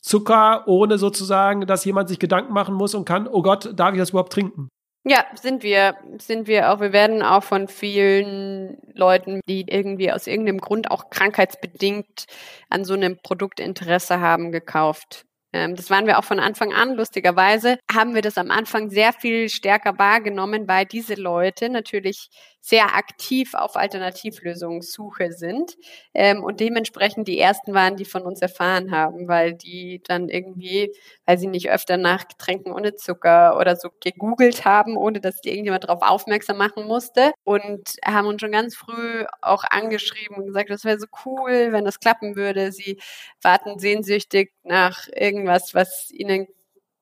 [0.00, 3.98] Zucker, ohne sozusagen, dass jemand sich Gedanken machen muss und kann, oh Gott, darf ich
[3.98, 4.68] das überhaupt trinken?
[5.04, 6.80] Ja, sind wir, sind wir auch.
[6.80, 12.26] Wir werden auch von vielen Leuten, die irgendwie aus irgendeinem Grund auch krankheitsbedingt
[12.68, 15.24] an so einem Produkt Interesse haben, gekauft.
[15.52, 16.94] Ähm, das waren wir auch von Anfang an.
[16.94, 22.28] Lustigerweise haben wir das am Anfang sehr viel stärker wahrgenommen, weil diese Leute natürlich
[22.64, 25.76] sehr aktiv auf Alternativlösungssuche sind
[26.14, 30.94] ähm, und dementsprechend die ersten waren, die von uns erfahren haben, weil die dann irgendwie,
[31.26, 35.82] weil sie nicht öfter nach Getränken ohne Zucker oder so gegoogelt haben, ohne dass irgendjemand
[35.84, 40.84] darauf aufmerksam machen musste und haben uns schon ganz früh auch angeschrieben und gesagt, das
[40.84, 42.70] wäre so cool, wenn das klappen würde.
[42.70, 43.00] Sie
[43.42, 46.48] warten sehnsüchtig nach irgendwas, was ihnen ein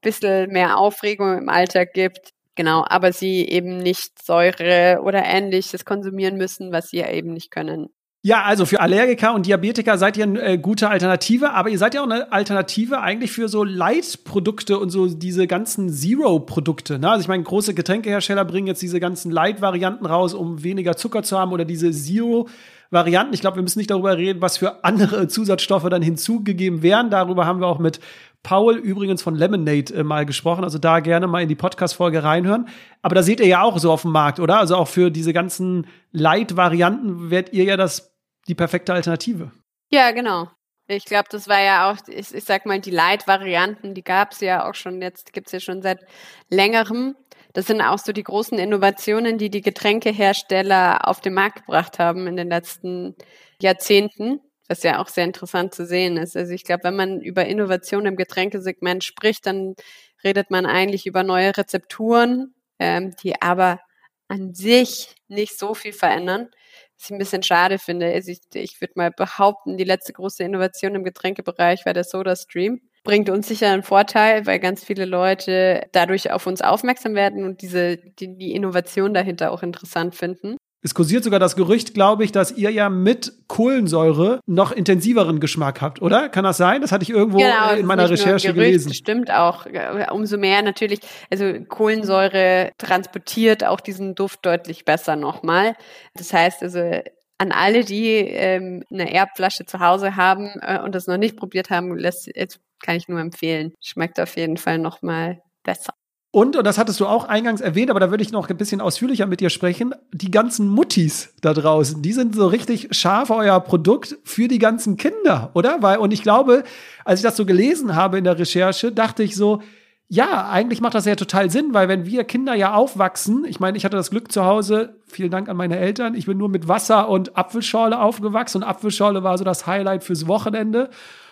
[0.01, 6.37] bisschen mehr Aufregung im Alltag gibt Genau, aber sie eben nicht Säure oder ähnliches konsumieren
[6.37, 7.89] müssen, was sie ja eben nicht können.
[8.21, 11.95] Ja, also für Allergiker und Diabetiker seid ihr eine äh, gute Alternative, aber ihr seid
[11.95, 16.99] ja auch eine Alternative eigentlich für so Light-Produkte und so diese ganzen Zero-Produkte.
[16.99, 17.09] Ne?
[17.09, 21.39] Also ich meine, große Getränkehersteller bringen jetzt diese ganzen Light-Varianten raus, um weniger Zucker zu
[21.39, 23.33] haben oder diese Zero-Varianten.
[23.33, 27.11] Ich glaube, wir müssen nicht darüber reden, was für andere Zusatzstoffe dann hinzugegeben werden.
[27.11, 28.01] Darüber haben wir auch mit
[28.43, 32.69] Paul übrigens von Lemonade äh, mal gesprochen, also da gerne mal in die Podcast-Folge reinhören.
[33.03, 34.59] Aber da seht ihr ja auch so auf dem Markt, oder?
[34.59, 38.17] Also auch für diese ganzen Light-Varianten werdet ihr ja das
[38.49, 39.53] die perfekte Alternative.
[39.91, 40.49] Ja, genau.
[40.87, 44.41] Ich glaube, das war ja auch, ich, ich sag mal, die Light-Varianten, die gab es
[44.41, 46.01] ja auch schon, jetzt gibt es ja schon seit
[46.49, 47.15] längerem.
[47.53, 52.27] Das sind auch so die großen Innovationen, die die Getränkehersteller auf den Markt gebracht haben
[52.27, 53.15] in den letzten
[53.61, 54.41] Jahrzehnten
[54.71, 56.37] was ja auch sehr interessant zu sehen ist.
[56.37, 59.75] Also ich glaube, wenn man über Innovation im Getränkesegment spricht, dann
[60.23, 63.81] redet man eigentlich über neue Rezepturen, ähm, die aber
[64.29, 66.51] an sich nicht so viel verändern.
[66.97, 68.13] Was ich ein bisschen schade finde.
[68.13, 72.37] Also ich, ich würde mal behaupten, die letzte große Innovation im Getränkebereich war der Soda
[72.37, 72.81] Stream.
[73.03, 77.63] Bringt uns sicher einen Vorteil, weil ganz viele Leute dadurch auf uns aufmerksam werden und
[77.63, 80.57] diese, die, die Innovation dahinter auch interessant finden.
[80.83, 85.83] Es kursiert sogar das Gerücht, glaube ich, dass ihr ja mit Kohlensäure noch intensiveren Geschmack
[85.83, 86.31] habt, oder?
[86.31, 86.81] Kann das sein?
[86.81, 88.95] Das hatte ich irgendwo genau, in meiner Recherche Gerücht, gelesen.
[88.95, 89.67] Stimmt auch.
[90.11, 91.01] Umso mehr natürlich,
[91.31, 95.75] also Kohlensäure transportiert auch diesen Duft deutlich besser nochmal.
[96.15, 97.03] Das heißt also,
[97.37, 101.71] an alle, die ähm, eine Erbflasche zu Hause haben äh, und das noch nicht probiert
[101.71, 103.75] haben, lässt, jetzt kann ich nur empfehlen.
[103.81, 105.93] Schmeckt auf jeden Fall nochmal besser.
[106.33, 108.81] Und, und das hattest du auch eingangs erwähnt, aber da würde ich noch ein bisschen
[108.81, 113.59] ausführlicher mit dir sprechen, die ganzen Muttis da draußen, die sind so richtig scharf euer
[113.59, 115.79] Produkt für die ganzen Kinder, oder?
[115.81, 116.63] Weil, und ich glaube,
[117.05, 119.61] als ich das so gelesen habe in der Recherche, dachte ich so,
[120.07, 123.77] ja, eigentlich macht das ja total Sinn, weil wenn wir Kinder ja aufwachsen, ich meine,
[123.77, 126.69] ich hatte das Glück zu Hause, vielen Dank an meine Eltern, ich bin nur mit
[126.69, 130.91] Wasser und Apfelschorle aufgewachsen und Apfelschorle war so das Highlight fürs Wochenende.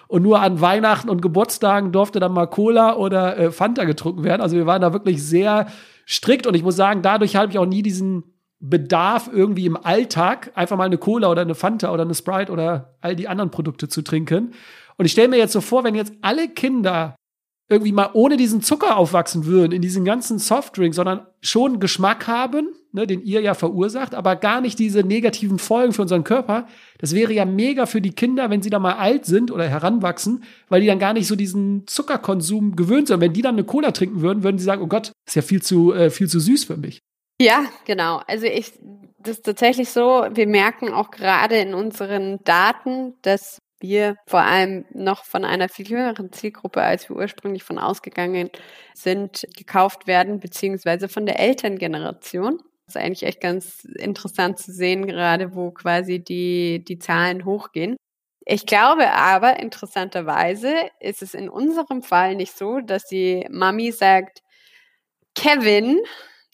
[0.08, 4.40] Und nur an Weihnachten und Geburtstagen durfte dann mal Cola oder äh, Fanta getrunken werden.
[4.40, 5.66] Also wir waren da wirklich sehr
[6.06, 8.24] strikt und ich muss sagen, dadurch habe ich auch nie diesen
[8.58, 12.96] Bedarf irgendwie im Alltag einfach mal eine Cola oder eine Fanta oder eine Sprite oder
[13.00, 14.54] all die anderen Produkte zu trinken.
[14.96, 17.14] Und ich stelle mir jetzt so vor, wenn jetzt alle Kinder
[17.68, 22.68] irgendwie mal ohne diesen Zucker aufwachsen würden, in diesen ganzen Softdrinks, sondern schon Geschmack haben,
[22.92, 26.66] ne, den ihr ja verursacht, aber gar nicht diese negativen Folgen für unseren Körper.
[26.98, 30.44] Das wäre ja mega für die Kinder, wenn sie da mal alt sind oder heranwachsen,
[30.68, 33.20] weil die dann gar nicht so diesen Zuckerkonsum gewöhnt sind.
[33.20, 35.60] Wenn die dann eine Cola trinken würden, würden sie sagen, oh Gott, ist ja viel
[35.60, 37.00] zu, äh, viel zu süß für mich.
[37.40, 38.22] Ja, genau.
[38.26, 38.72] Also ich,
[39.18, 44.84] das ist tatsächlich so, wir merken auch gerade in unseren Daten, dass wir vor allem
[44.90, 48.50] noch von einer viel jüngeren Zielgruppe, als wir ursprünglich von ausgegangen
[48.94, 52.58] sind, gekauft werden, beziehungsweise von der Elterngeneration.
[52.86, 57.96] Das ist eigentlich echt ganz interessant zu sehen, gerade wo quasi die, die Zahlen hochgehen.
[58.46, 64.42] Ich glaube aber, interessanterweise ist es in unserem Fall nicht so, dass die Mami sagt,
[65.34, 66.00] Kevin,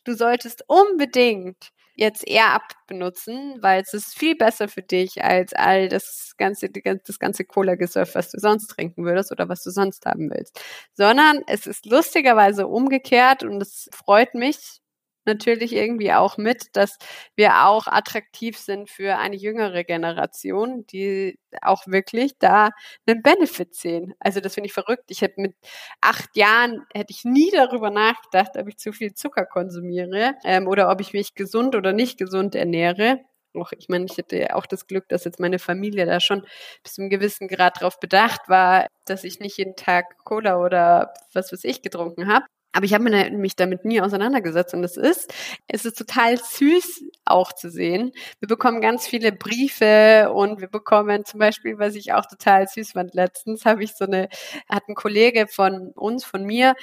[0.03, 5.89] du solltest unbedingt jetzt eher abbenutzen, weil es ist viel besser für dich als all
[5.89, 10.31] das ganze, das ganze Cola-Gesurf, was du sonst trinken würdest oder was du sonst haben
[10.31, 10.61] willst.
[10.95, 14.81] Sondern es ist lustigerweise umgekehrt und es freut mich,
[15.27, 16.99] natürlich irgendwie auch mit, dass
[17.37, 22.71] wir auch attraktiv sind für eine jüngere Generation, die auch wirklich da
[23.07, 24.15] einen Benefit sehen.
[24.21, 25.05] Also das finde ich verrückt.
[25.09, 25.55] Ich hätte mit
[26.01, 30.91] acht Jahren hätte ich nie darüber nachgedacht, ob ich zu viel Zucker konsumiere ähm, oder
[30.91, 33.21] ob ich mich gesund oder nicht gesund ernähre.
[33.57, 36.45] Auch, ich meine, ich hätte auch das Glück, dass jetzt meine Familie da schon
[36.83, 41.15] bis zu einem gewissen Grad darauf bedacht war, dass ich nicht jeden Tag Cola oder
[41.33, 42.45] was weiß ich getrunken habe.
[42.75, 45.33] Aber ich habe mich damit nie auseinandergesetzt und es ist,
[45.69, 48.11] es ist total süß auch zu sehen.
[48.41, 52.93] Wir bekommen ganz viele Briefe und wir bekommen zum Beispiel, was ich auch total süß
[52.93, 54.29] fand, letztens habe ich so eine,
[54.69, 56.75] hat ein Kollege von uns, von mir,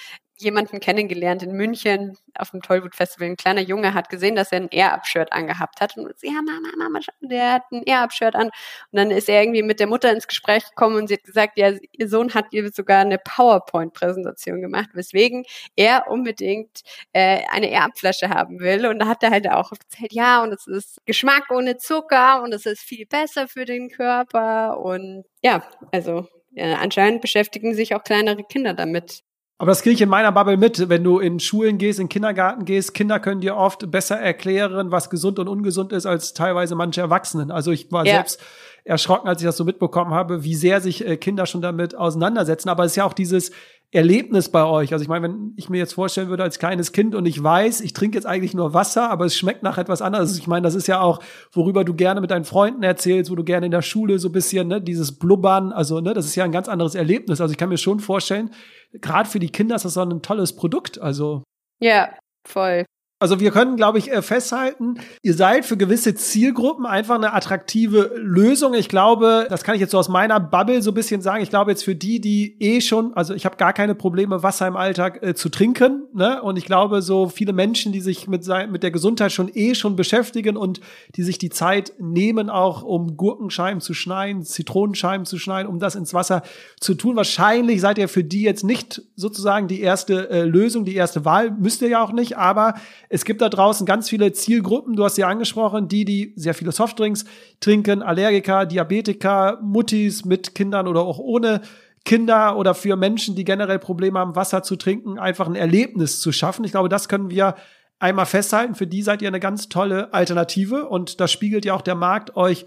[0.42, 3.28] jemanden kennengelernt in München auf dem Tollwood Festival.
[3.30, 6.70] Ein kleiner Junge hat gesehen, dass er ein Air-Up-Shirt angehabt hat und sie, ja, Mama,
[6.78, 8.48] Mama, der hat ein Air-Up-Shirt an.
[8.48, 8.54] Und
[8.92, 11.72] dann ist er irgendwie mit der Mutter ins Gespräch gekommen und sie hat gesagt, ja,
[11.92, 16.82] ihr Sohn hat ihr sogar eine PowerPoint-Präsentation gemacht, weswegen er unbedingt
[17.14, 18.86] äh, eine Air-Up-Flasche haben will.
[18.86, 22.54] Und da hat er halt auch erzählt, ja, und es ist Geschmack ohne Zucker und
[22.54, 24.80] es ist viel besser für den Körper.
[24.80, 29.24] Und ja, also ja, anscheinend beschäftigen sich auch kleinere Kinder damit.
[29.62, 30.90] Aber das kriege ich in meiner Bubble mit.
[30.90, 35.12] Wenn du in Schulen gehst, in Kindergarten gehst, Kinder können dir oft besser erklären, was
[35.12, 37.52] gesund und ungesund ist, als teilweise manche Erwachsenen.
[37.52, 38.14] Also ich war ja.
[38.14, 38.42] selbst
[38.86, 42.70] erschrocken, als ich das so mitbekommen habe, wie sehr sich äh, Kinder schon damit auseinandersetzen.
[42.70, 43.52] Aber es ist ja auch dieses
[43.92, 44.94] Erlebnis bei euch.
[44.94, 47.82] Also ich meine, wenn ich mir jetzt vorstellen würde als kleines Kind und ich weiß,
[47.82, 50.38] ich trinke jetzt eigentlich nur Wasser, aber es schmeckt nach etwas anderes.
[50.38, 51.20] Ich meine, das ist ja auch,
[51.52, 54.70] worüber du gerne mit deinen Freunden erzählst, wo du gerne in der Schule so bisschen,
[54.70, 57.42] ne, dieses Blubbern, also ne, das ist ja ein ganz anderes Erlebnis.
[57.42, 58.52] Also ich kann mir schon vorstellen,
[58.94, 61.00] gerade für die Kinder ist das so ein tolles Produkt.
[61.00, 61.44] Also
[61.80, 62.14] ja,
[62.48, 62.86] voll.
[63.22, 68.14] Also wir können, glaube ich, äh, festhalten, ihr seid für gewisse Zielgruppen einfach eine attraktive
[68.16, 68.74] Lösung.
[68.74, 71.44] Ich glaube, das kann ich jetzt so aus meiner Bubble so ein bisschen sagen.
[71.44, 74.66] Ich glaube jetzt für die, die eh schon, also ich habe gar keine Probleme, Wasser
[74.66, 76.08] im Alltag äh, zu trinken.
[76.16, 76.42] Ne?
[76.42, 79.96] Und ich glaube, so viele Menschen, die sich mit, mit der Gesundheit schon eh schon
[79.96, 80.82] beschäftigen und
[81.16, 85.94] die sich die Zeit nehmen, auch um Gurkenscheiben zu schneiden, Zitronenscheiben zu schneiden, um das
[85.94, 86.42] ins Wasser
[86.80, 87.18] zu tun.
[87.18, 91.52] Wahrscheinlich seid ihr für die jetzt nicht sozusagen die erste äh, Lösung, die erste Wahl.
[91.52, 92.74] Müsst ihr ja auch nicht, aber
[93.14, 96.72] es gibt da draußen ganz viele Zielgruppen, du hast sie angesprochen, die, die sehr viele
[96.72, 97.26] Softdrinks
[97.60, 101.60] trinken, Allergiker, Diabetiker, Muttis mit Kindern oder auch ohne
[102.06, 106.32] Kinder oder für Menschen, die generell Probleme haben, Wasser zu trinken, einfach ein Erlebnis zu
[106.32, 106.64] schaffen.
[106.64, 107.56] Ich glaube, das können wir
[108.00, 108.76] einmal festhalten.
[108.76, 112.38] Für die seid ihr eine ganz tolle Alternative und das spiegelt ja auch der Markt
[112.38, 112.66] euch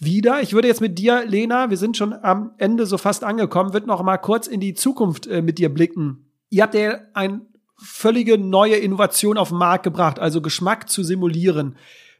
[0.00, 0.42] wieder.
[0.42, 3.86] Ich würde jetzt mit dir, Lena, wir sind schon am Ende so fast angekommen, wird
[3.86, 6.32] noch mal kurz in die Zukunft äh, mit dir blicken.
[6.50, 7.42] Ihr habt ja ein
[7.76, 11.76] völlige neue Innovation auf den Markt gebracht, also Geschmack zu simulieren.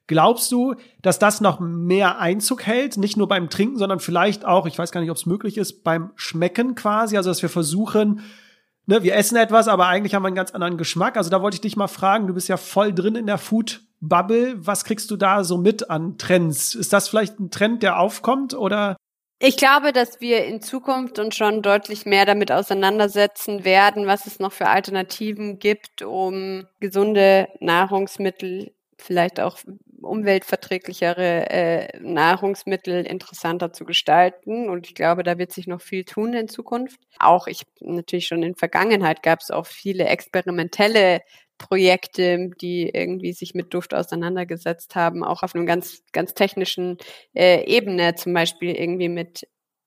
[0.07, 2.99] Glaubst du, dass das noch mehr Einzug hält?
[2.99, 5.83] Nicht nur beim Trinken, sondern vielleicht auch, ich weiß gar nicht, ob es möglich ist,
[5.83, 7.17] beim Schmecken quasi.
[7.17, 8.21] Also, dass wir versuchen,
[8.85, 11.17] ne, wir essen etwas, aber eigentlich haben wir einen ganz anderen Geschmack.
[11.17, 13.81] Also, da wollte ich dich mal fragen, du bist ja voll drin in der Food
[14.01, 14.55] Bubble.
[14.59, 16.75] Was kriegst du da so mit an Trends?
[16.75, 18.97] Ist das vielleicht ein Trend, der aufkommt oder?
[19.47, 24.39] Ich glaube, dass wir in Zukunft uns schon deutlich mehr damit auseinandersetzen werden, was es
[24.39, 29.59] noch für Alternativen gibt, um gesunde Nahrungsmittel, vielleicht auch
[30.01, 34.71] umweltverträglichere äh, Nahrungsmittel interessanter zu gestalten.
[34.71, 36.99] Und ich glaube, da wird sich noch viel tun in Zukunft.
[37.19, 41.21] Auch ich natürlich schon in Vergangenheit gab es auch viele experimentelle
[41.59, 46.99] Projekte, die irgendwie sich mit Duft auseinandergesetzt haben, auch auf einem ganz, ganz technischen
[47.35, 49.47] äh, Ebene, zum Beispiel irgendwie mit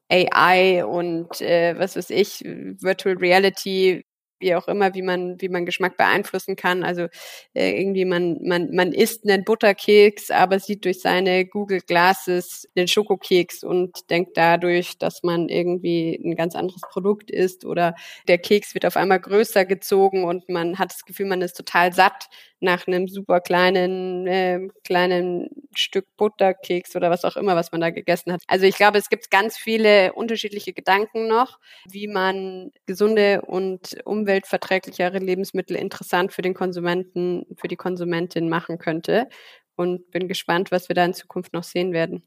[0.10, 4.06] AI und äh, was weiß ich, Virtual Reality,
[4.40, 6.84] wie auch immer, wie man, wie man Geschmack beeinflussen kann.
[6.84, 7.08] Also
[7.54, 12.88] äh, irgendwie man, man, man isst einen Butterkeks, aber sieht durch seine Google Glasses den
[12.88, 17.96] Schokokeks und denkt dadurch, dass man irgendwie ein ganz anderes Produkt isst oder
[18.28, 21.94] der Keks wird auf einmal größer gezogen und man hat das Gefühl, man ist total
[21.94, 22.28] satt
[22.60, 27.92] nach einem super kleinen, äh, kleinen Stück Butterkeks oder was auch immer, was man da
[27.92, 28.42] gegessen hat.
[28.48, 33.98] Also ich glaube, es gibt ganz viele unterschiedliche Gedanken noch, wie man gesunde und
[34.28, 39.28] umweltverträglichere Lebensmittel interessant für den Konsumenten, für die Konsumentin machen könnte.
[39.76, 42.24] Und bin gespannt, was wir da in Zukunft noch sehen werden.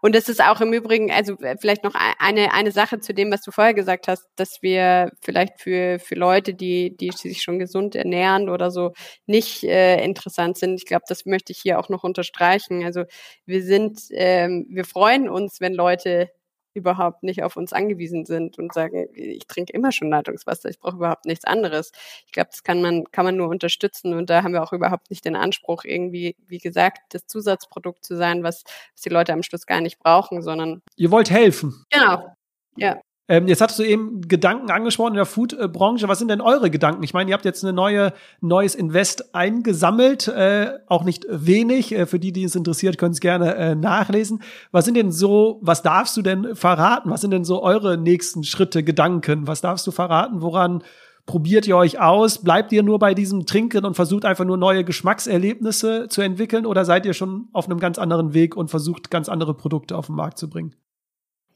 [0.00, 3.30] Und es ist auch im Übrigen, also äh, vielleicht noch eine, eine Sache zu dem,
[3.30, 7.58] was du vorher gesagt hast, dass wir vielleicht für, für Leute, die, die sich schon
[7.58, 8.92] gesund ernähren oder so,
[9.26, 10.76] nicht äh, interessant sind.
[10.76, 12.84] Ich glaube, das möchte ich hier auch noch unterstreichen.
[12.84, 13.04] Also
[13.44, 16.30] wir sind, ähm, wir freuen uns, wenn Leute
[16.76, 20.96] überhaupt nicht auf uns angewiesen sind und sagen, ich trinke immer schon Leitungswasser, ich brauche
[20.96, 21.92] überhaupt nichts anderes.
[22.26, 25.10] Ich glaube, das kann man, kann man nur unterstützen und da haben wir auch überhaupt
[25.10, 28.62] nicht den Anspruch, irgendwie, wie gesagt, das Zusatzprodukt zu sein, was,
[28.94, 30.82] was die Leute am Schluss gar nicht brauchen, sondern.
[30.96, 31.84] Ihr wollt helfen.
[31.90, 32.32] Genau.
[32.76, 33.00] Ja.
[33.28, 36.08] Ähm, jetzt hattest du eben Gedanken angesprochen in der Food-Branche.
[36.08, 37.02] Was sind denn eure Gedanken?
[37.02, 41.92] Ich meine, ihr habt jetzt ein neue, neues Invest eingesammelt, äh, auch nicht wenig.
[41.92, 44.42] Äh, für die, die es interessiert, können es gerne äh, nachlesen.
[44.70, 47.10] Was sind denn so, was darfst du denn verraten?
[47.10, 49.48] Was sind denn so eure nächsten Schritte, Gedanken?
[49.48, 50.40] Was darfst du verraten?
[50.40, 50.84] Woran
[51.26, 52.38] probiert ihr euch aus?
[52.38, 56.64] Bleibt ihr nur bei diesem Trinken und versucht einfach nur neue Geschmackserlebnisse zu entwickeln?
[56.64, 60.06] Oder seid ihr schon auf einem ganz anderen Weg und versucht ganz andere Produkte auf
[60.06, 60.76] den Markt zu bringen?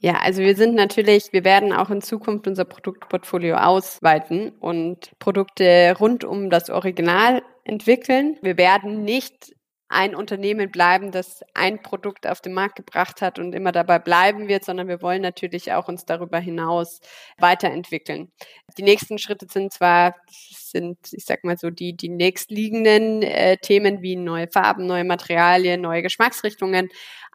[0.03, 5.95] Ja, also wir sind natürlich, wir werden auch in Zukunft unser Produktportfolio ausweiten und Produkte
[5.99, 8.35] rund um das Original entwickeln.
[8.41, 9.53] Wir werden nicht
[9.89, 14.47] ein Unternehmen bleiben, das ein Produkt auf den Markt gebracht hat und immer dabei bleiben
[14.47, 17.01] wird, sondern wir wollen natürlich auch uns darüber hinaus
[17.37, 18.31] weiterentwickeln.
[18.77, 24.01] Die nächsten Schritte sind zwar, sind, ich sag mal so, die, die nächstliegenden äh, Themen
[24.01, 26.89] wie neue Farben, neue Materialien, neue Geschmacksrichtungen,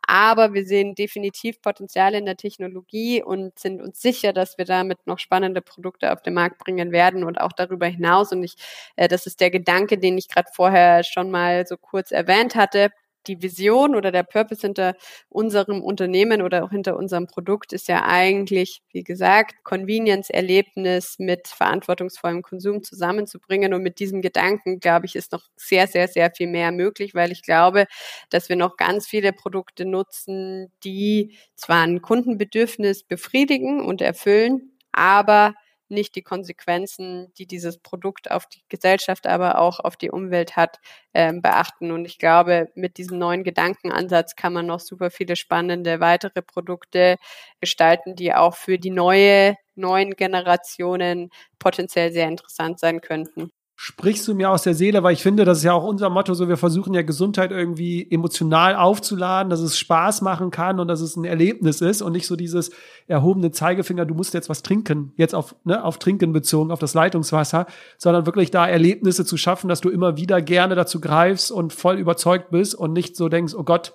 [0.06, 5.06] aber wir sehen definitiv Potenziale in der Technologie und sind uns sicher, dass wir damit
[5.06, 8.32] noch spannende Produkte auf den Markt bringen werden und auch darüber hinaus.
[8.32, 8.56] Und ich,
[8.96, 12.90] äh, das ist der Gedanke, den ich gerade vorher schon mal so kurz erwähnt hatte
[13.26, 14.94] die Vision oder der Purpose hinter
[15.28, 22.42] unserem Unternehmen oder auch hinter unserem Produkt ist ja eigentlich, wie gesagt, Convenience-Erlebnis mit verantwortungsvollem
[22.42, 23.74] Konsum zusammenzubringen.
[23.74, 27.32] Und mit diesem Gedanken, glaube ich, ist noch sehr, sehr, sehr viel mehr möglich, weil
[27.32, 27.86] ich glaube,
[28.30, 35.54] dass wir noch ganz viele Produkte nutzen, die zwar ein Kundenbedürfnis befriedigen und erfüllen, aber
[35.88, 40.78] nicht die Konsequenzen, die dieses Produkt auf die Gesellschaft, aber auch auf die Umwelt hat,
[41.14, 41.90] ähm, beachten.
[41.92, 47.16] Und ich glaube, mit diesem neuen Gedankenansatz kann man noch super viele spannende weitere Produkte
[47.60, 54.34] gestalten, die auch für die neue, neuen Generationen potenziell sehr interessant sein könnten sprichst du
[54.34, 56.56] mir aus der Seele, weil ich finde, das ist ja auch unser Motto, so wir
[56.56, 61.26] versuchen ja Gesundheit irgendwie emotional aufzuladen, dass es Spaß machen kann und dass es ein
[61.26, 62.70] Erlebnis ist und nicht so dieses
[63.06, 66.94] erhobene Zeigefinger, du musst jetzt was trinken, jetzt auf, ne, auf Trinken bezogen, auf das
[66.94, 67.66] Leitungswasser,
[67.98, 71.98] sondern wirklich da Erlebnisse zu schaffen, dass du immer wieder gerne dazu greifst und voll
[71.98, 73.92] überzeugt bist und nicht so denkst, oh Gott,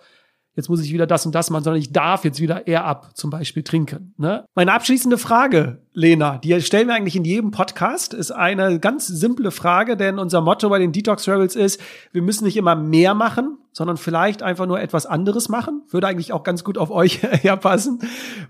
[0.55, 3.11] jetzt muss ich wieder das und das machen, sondern ich darf jetzt wieder eher ab
[3.15, 4.13] zum Beispiel trinken.
[4.17, 4.45] Ne?
[4.55, 9.51] Meine abschließende Frage, Lena, die stellen wir eigentlich in jedem Podcast, ist eine ganz simple
[9.51, 11.81] Frage, denn unser Motto bei den Detox Rebels ist,
[12.11, 15.83] wir müssen nicht immer mehr machen, sondern vielleicht einfach nur etwas anderes machen.
[15.89, 17.99] Würde eigentlich auch ganz gut auf euch herpassen.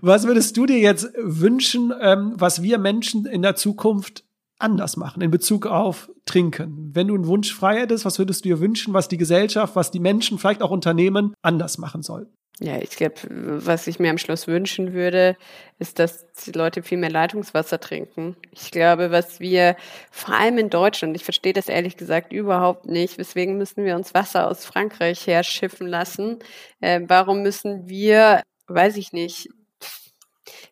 [0.00, 4.24] Was würdest du dir jetzt wünschen, ähm, was wir Menschen in der Zukunft
[4.62, 6.90] anders machen in Bezug auf Trinken?
[6.94, 9.90] Wenn du einen Wunsch frei hättest, was würdest du dir wünschen, was die Gesellschaft, was
[9.90, 12.32] die Menschen, vielleicht auch Unternehmen anders machen sollten?
[12.60, 15.36] Ja, ich glaube, was ich mir am Schluss wünschen würde,
[15.78, 18.36] ist, dass die Leute viel mehr Leitungswasser trinken.
[18.52, 19.74] Ich glaube, was wir
[20.12, 24.14] vor allem in Deutschland, ich verstehe das ehrlich gesagt überhaupt nicht, weswegen müssen wir uns
[24.14, 26.38] Wasser aus Frankreich herschiffen lassen?
[26.80, 29.48] Äh, warum müssen wir, weiß ich nicht,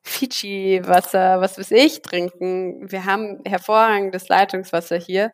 [0.02, 2.90] Fidschi-Wasser, was weiß ich, trinken.
[2.90, 5.32] Wir haben hervorragendes Leitungswasser hier,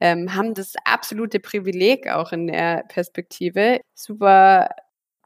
[0.00, 4.68] ähm, haben das absolute Privileg auch in der Perspektive, super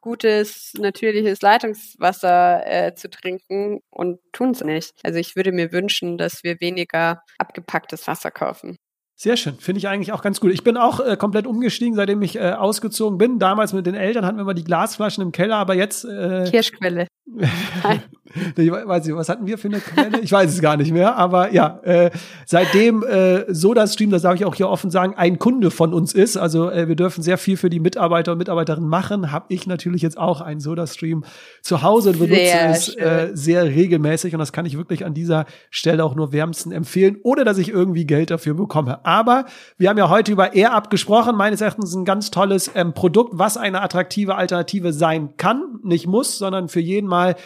[0.02, 4.92] gutes, natürliches Leitungswasser äh, zu trinken und tun es nicht.
[5.04, 8.76] Also ich würde mir wünschen, dass wir weniger abgepacktes Wasser kaufen.
[9.22, 10.50] Sehr schön, finde ich eigentlich auch ganz gut.
[10.50, 13.38] Ich bin auch äh, komplett umgestiegen, seitdem ich äh, ausgezogen bin.
[13.38, 17.06] Damals mit den Eltern hatten wir immer die Glasflaschen im Keller, aber jetzt äh, Kirschquelle.
[18.56, 20.20] ich weiß nicht, was hatten wir für eine Quelle?
[20.20, 22.10] Ich weiß es gar nicht mehr, aber ja, äh,
[22.46, 26.36] seitdem äh, SodaStream, das darf ich auch hier offen sagen, ein Kunde von uns ist,
[26.36, 30.02] also äh, wir dürfen sehr viel für die Mitarbeiter und Mitarbeiterinnen machen, habe ich natürlich
[30.02, 31.24] jetzt auch einen SodaStream
[31.62, 35.14] zu Hause und benutze sehr es äh, sehr regelmäßig und das kann ich wirklich an
[35.14, 39.04] dieser Stelle auch nur wärmsten empfehlen, ohne dass ich irgendwie Geld dafür bekomme.
[39.12, 39.44] Aber
[39.76, 43.58] wir haben ja heute über Air abgesprochen, meines Erachtens ein ganz tolles ähm, Produkt, was
[43.58, 47.36] eine attraktive Alternative sein kann, nicht muss, sondern für jeden mal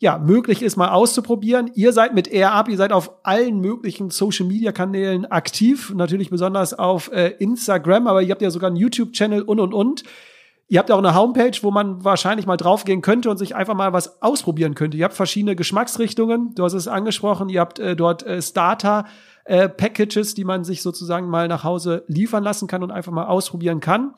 [0.00, 1.70] ja, möglich ist, mal auszuprobieren.
[1.74, 6.78] Ihr seid mit AirUp, ihr seid auf allen möglichen Social Media Kanälen aktiv, natürlich besonders
[6.78, 10.02] auf äh, Instagram, aber ihr habt ja sogar einen YouTube-Channel und und und.
[10.68, 13.94] Ihr habt auch eine Homepage, wo man wahrscheinlich mal draufgehen könnte und sich einfach mal
[13.94, 14.98] was ausprobieren könnte.
[14.98, 19.06] Ihr habt verschiedene Geschmacksrichtungen, du hast es angesprochen, ihr habt äh, dort äh, Starter.
[19.44, 23.26] Äh, Packages, die man sich sozusagen mal nach Hause liefern lassen kann und einfach mal
[23.26, 24.14] ausprobieren kann.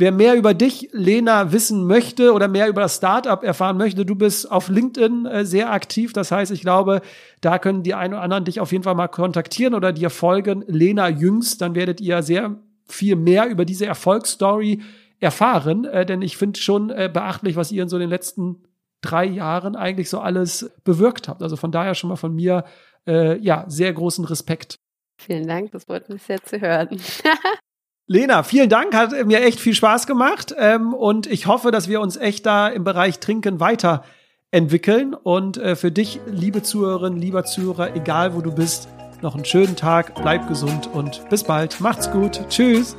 [0.00, 4.14] Wer mehr über dich, Lena, wissen möchte oder mehr über das Startup erfahren möchte, du
[4.14, 6.14] bist auf LinkedIn äh, sehr aktiv.
[6.14, 7.02] Das heißt, ich glaube,
[7.42, 10.64] da können die einen oder anderen dich auf jeden Fall mal kontaktieren oder dir folgen.
[10.66, 12.56] Lena Jüngst, dann werdet ihr sehr
[12.88, 14.80] viel mehr über diese Erfolgsstory
[15.20, 15.84] erfahren.
[15.84, 18.62] Äh, denn ich finde schon äh, beachtlich, was ihr in so den letzten
[19.02, 21.42] drei Jahren eigentlich so alles bewirkt habt.
[21.42, 22.64] Also von daher schon mal von mir,
[23.06, 24.76] äh, ja, sehr großen Respekt.
[25.20, 27.00] Vielen Dank, das freut mich sehr zu hören.
[28.06, 32.00] Lena, vielen Dank, hat mir echt viel Spaß gemacht ähm, und ich hoffe, dass wir
[32.00, 37.94] uns echt da im Bereich Trinken weiterentwickeln und äh, für dich, liebe Zuhörerinnen, lieber Zuhörer,
[37.94, 38.88] egal wo du bist,
[39.22, 41.80] noch einen schönen Tag, bleib gesund und bis bald.
[41.80, 42.40] Macht's gut.
[42.48, 42.96] Tschüss.